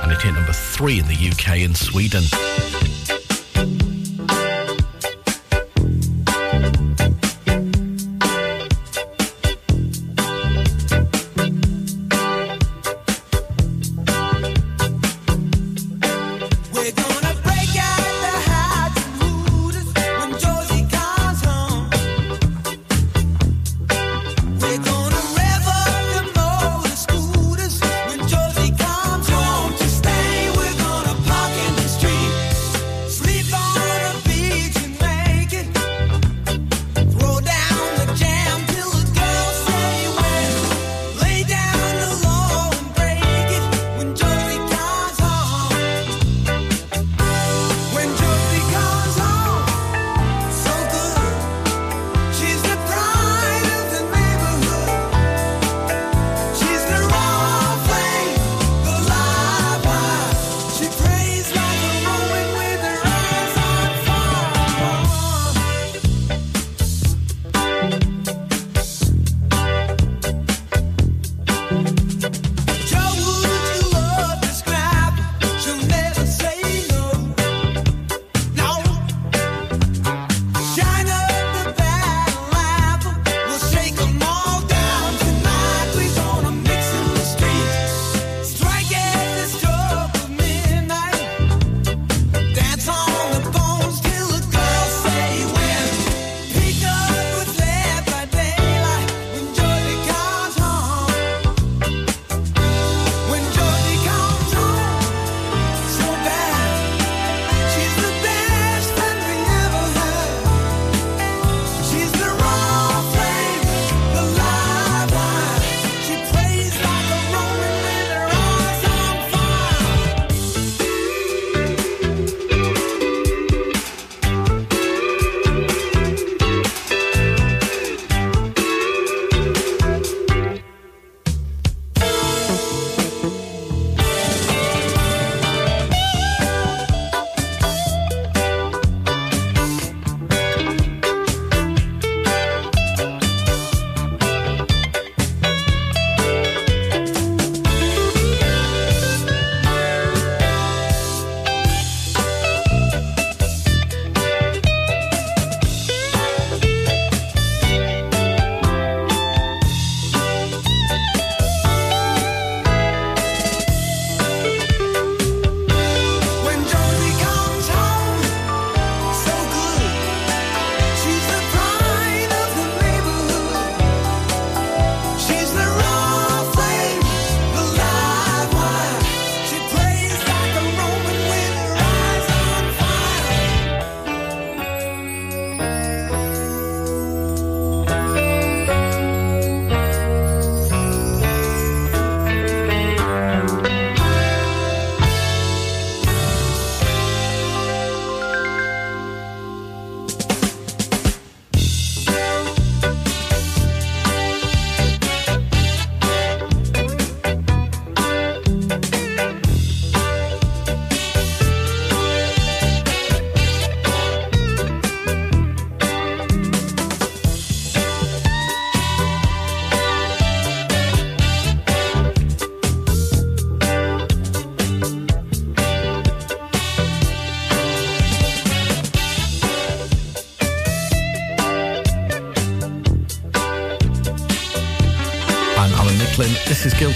and 0.04 0.12
it 0.12 0.22
hit 0.22 0.34
number 0.34 0.54
three 0.54 1.00
in 1.00 1.08
the 1.08 1.30
UK 1.30 1.60
and 1.60 1.76
Sweden. 1.76 2.24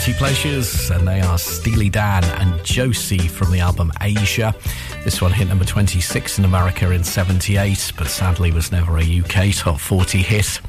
Guilty 0.05 0.19
Pleasures, 0.19 0.91
and 0.91 1.07
they 1.07 1.19
are 1.19 1.39
Steely 1.39 1.89
Dan 1.89 2.23
and 2.39 2.63
Josie 2.63 3.27
from 3.27 3.49
the 3.49 3.59
album 3.59 3.91
Aja. 4.01 4.53
This 5.03 5.19
one 5.19 5.31
hit 5.31 5.47
number 5.47 5.65
26 5.65 6.37
in 6.37 6.45
America 6.45 6.91
in 6.91 7.03
78, 7.03 7.91
but 7.97 8.05
sadly 8.05 8.51
was 8.51 8.71
never 8.71 8.99
a 8.99 9.01
UK 9.03 9.55
top 9.55 9.79
40 9.79 10.19
hit. 10.19 10.61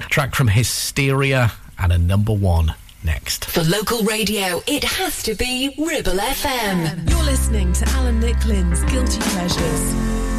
A 0.00 0.02
track 0.10 0.34
from 0.34 0.48
Hysteria 0.48 1.50
and 1.78 1.94
a 1.94 1.98
number 1.98 2.34
one 2.34 2.74
next. 3.02 3.46
For 3.46 3.62
local 3.62 4.02
radio, 4.02 4.62
it 4.66 4.84
has 4.84 5.22
to 5.22 5.34
be 5.34 5.74
Ribble 5.78 6.18
FM. 6.18 7.08
You're 7.08 7.24
listening 7.24 7.72
to 7.72 7.88
Alan 7.88 8.20
Nicklin's 8.20 8.82
Guilty 8.92 9.20
Pleasures. 9.30 10.33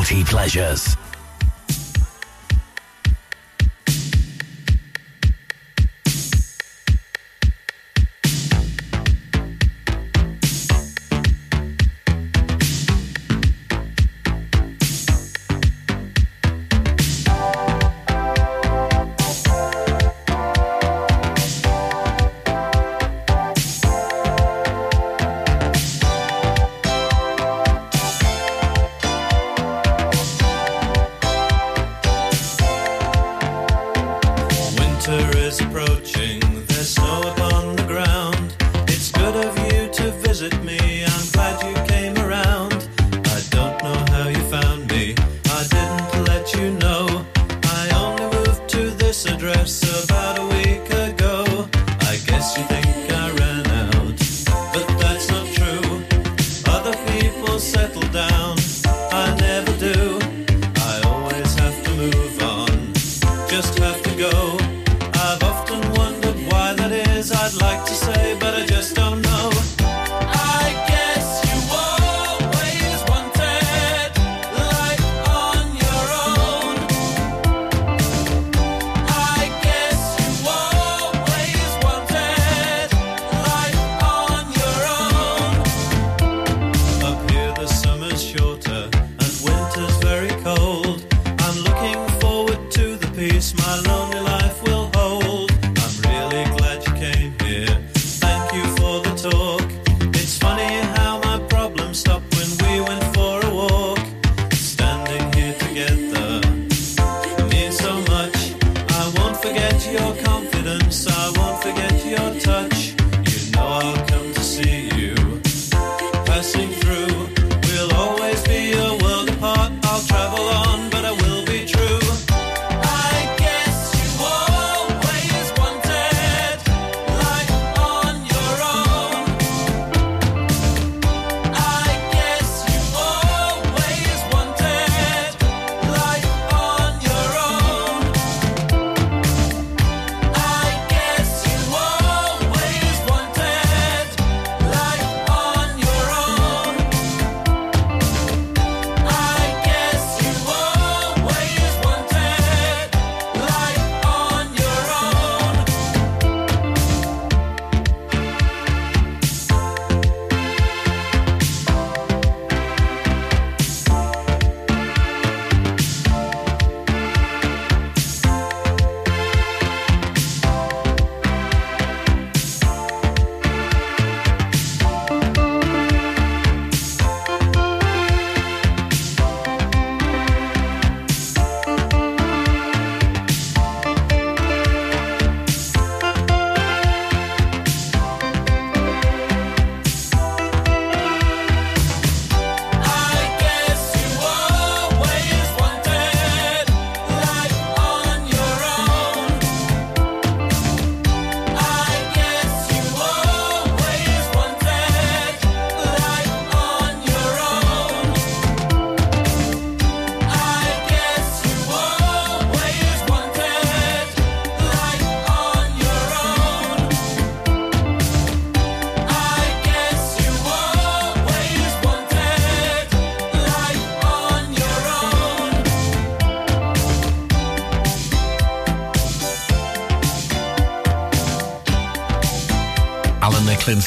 Guilty 0.00 0.24
Pleasures. 0.24 1.09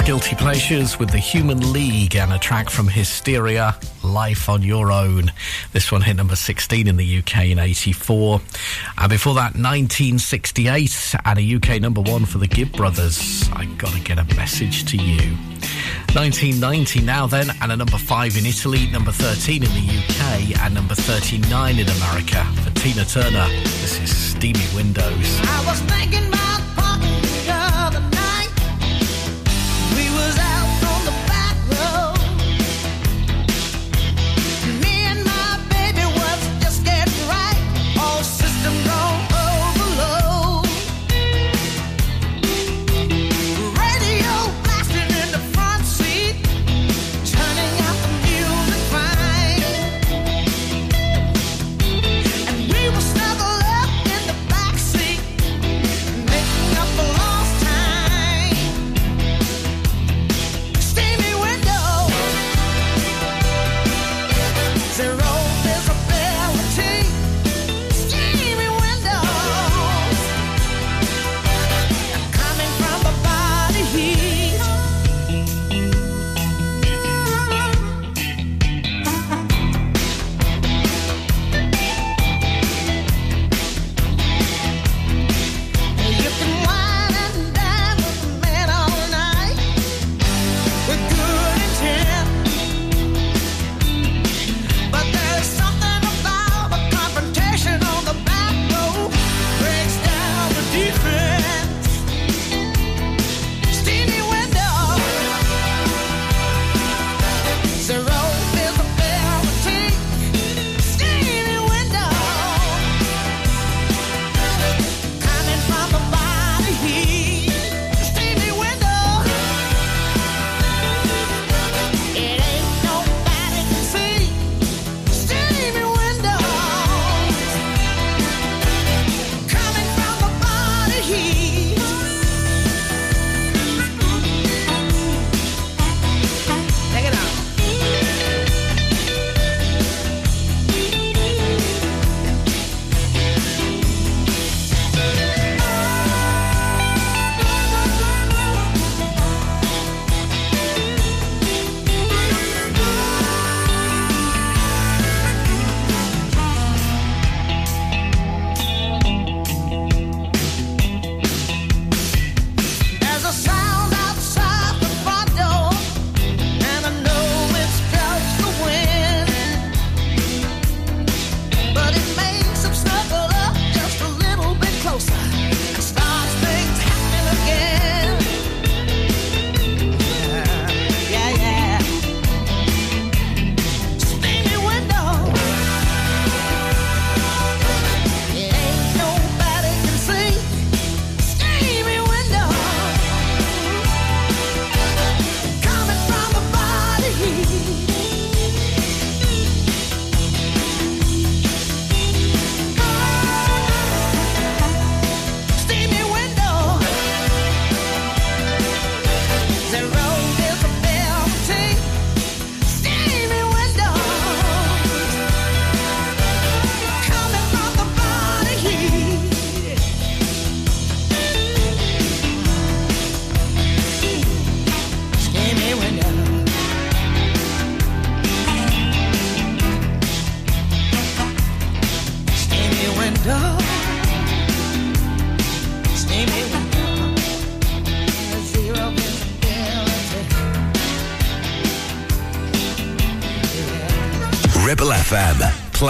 Guilty 0.01 0.35
Pleasures 0.35 0.97
with 0.97 1.11
the 1.11 1.17
Human 1.17 1.73
League 1.73 2.15
and 2.15 2.31
a 2.31 2.39
track 2.39 2.69
from 2.69 2.87
Hysteria, 2.87 3.75
Life 4.03 4.47
on 4.47 4.63
Your 4.63 4.91
Own. 4.91 5.31
This 5.71 5.91
one 5.91 6.01
hit 6.01 6.15
number 6.15 6.35
16 6.35 6.87
in 6.87 6.95
the 6.95 7.19
UK 7.19 7.47
in 7.47 7.59
84. 7.59 8.41
And 8.97 9.09
before 9.09 9.33
that, 9.35 9.55
1968 9.55 11.15
and 11.25 11.39
a 11.39 11.55
UK 11.55 11.81
number 11.81 12.01
one 12.01 12.25
for 12.25 12.37
the 12.37 12.47
Gibb 12.47 12.71
Brothers. 12.71 13.47
I 13.53 13.65
gotta 13.77 13.99
get 13.99 14.19
a 14.19 14.23
message 14.35 14.85
to 14.91 14.97
you. 14.97 15.35
1990 16.13 17.01
now 17.01 17.27
then, 17.27 17.49
and 17.61 17.71
a 17.71 17.75
number 17.75 17.97
5 17.97 18.37
in 18.37 18.45
Italy, 18.45 18.87
number 18.91 19.11
13 19.11 19.63
in 19.63 19.69
the 19.69 19.97
UK, 19.97 20.61
and 20.63 20.73
number 20.73 20.95
39 20.95 21.79
in 21.79 21.89
America 21.89 22.43
for 22.63 22.69
Tina 22.79 23.03
Turner. 23.05 23.47
This 23.81 23.99
is 23.99 24.15
Steamy 24.15 24.65
Windows. 24.75 25.39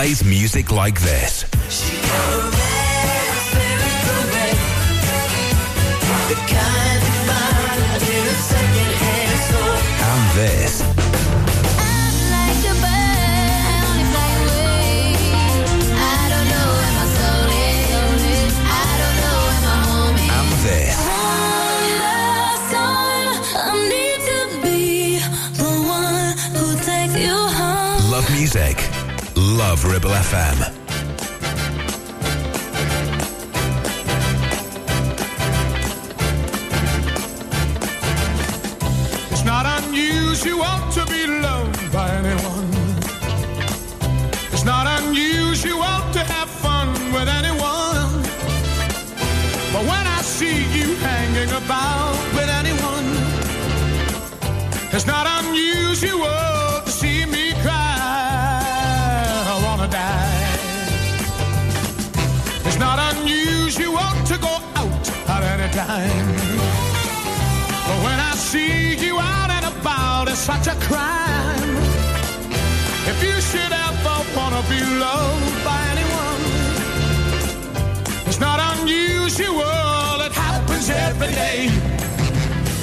Plays 0.04 0.26
music 0.26 0.70
like 0.70 1.00
this. 1.00 1.33
Ribble 29.84 30.16
FM. 30.16 30.73
See 68.54 68.94
you 69.04 69.18
out 69.20 69.50
and 69.50 69.66
about, 69.74 70.28
it's 70.30 70.46
such 70.52 70.68
a 70.68 70.76
crime. 70.88 71.76
If 73.12 73.18
you 73.28 73.36
should 73.50 73.74
ever 73.88 74.18
wanna 74.38 74.62
be 74.74 74.80
loved 75.06 75.58
by 75.70 75.80
anyone, 75.94 76.42
it's 78.28 78.42
not 78.48 78.60
unusual. 78.72 80.16
It 80.28 80.34
happens 80.46 80.88
every 81.08 81.32
day. 81.44 81.60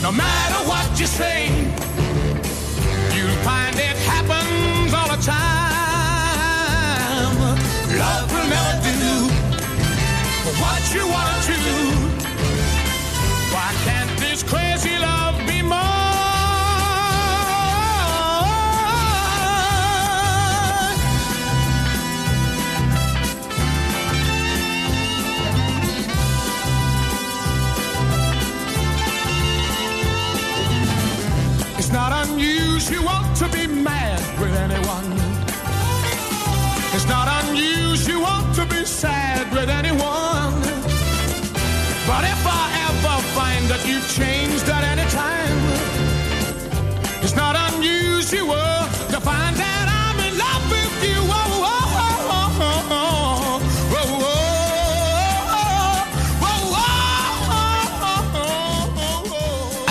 No 0.07 0.11
matter 0.25 0.61
what 0.71 0.89
you 1.01 1.07
say, 1.21 1.41
you'll 3.15 3.41
find 3.49 3.75
it 3.89 3.97
happens 4.13 4.91
all 4.99 5.09
the 5.15 5.21
time. 5.35 6.57
Love 8.03 8.29
will 8.33 8.49
never 8.57 8.77
do 8.87 9.13
what 10.63 10.83
you 10.95 11.05
want 11.15 11.39
to 11.49 11.55
do. 11.69 11.80
Not 37.11 37.27
unusual 37.45 38.39
to 38.55 38.65
be 38.67 38.85
sad 38.85 39.53
with 39.53 39.69
anyone. 39.69 40.55
But 42.07 42.23
if 42.35 42.43
I 42.47 42.65
ever 42.87 43.17
find 43.37 43.65
that 43.71 43.83
you've 43.85 44.09
changed 44.15 44.69
at 44.69 44.85
any 44.95 45.07
time, 45.11 45.59
it's 47.23 47.35
not 47.35 47.55
unusual 47.75 48.71
to 49.13 49.19
find 49.21 49.57
that 49.57 49.87
I'm 50.01 50.19
in 50.29 50.35
love 50.39 50.65
with 50.71 50.95
you. 51.03 51.19
Whoa, 51.31 51.65
whoa, 51.65 51.87
whoa. 51.95 52.11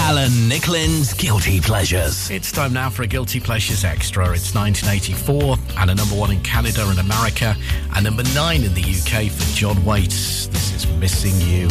Alan 0.09 0.49
Nicklin's 0.49 1.13
Guilty 1.13 1.61
Pleasures. 1.61 2.31
It's 2.31 2.51
time 2.51 2.73
now 2.73 2.89
for 2.89 3.03
a 3.03 3.07
Guilty 3.07 3.39
Pleasures 3.39 3.83
Extra. 3.83 4.31
It's 4.31 4.55
1984 4.55 5.55
and 5.79 5.89
a 5.89 5.95
number 5.95 6.15
one 6.15 6.31
in 6.31 6.41
Canada 6.41 6.85
and 6.87 6.99
America, 6.99 7.55
and 7.95 8.03
number 8.03 8.23
nine 8.35 8.63
in 8.63 8.73
the 8.73 8.81
UK 8.81 9.31
for 9.31 9.45
John 9.55 9.83
Waite. 9.85 10.09
This 10.09 10.73
is 10.75 10.85
Missing 10.99 11.39
You. 11.39 11.67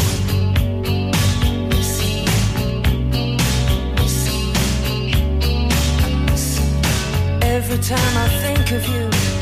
Every 7.42 7.78
time 7.78 8.16
I 8.16 8.28
think 8.42 8.72
of 8.72 8.88
you, 8.88 9.37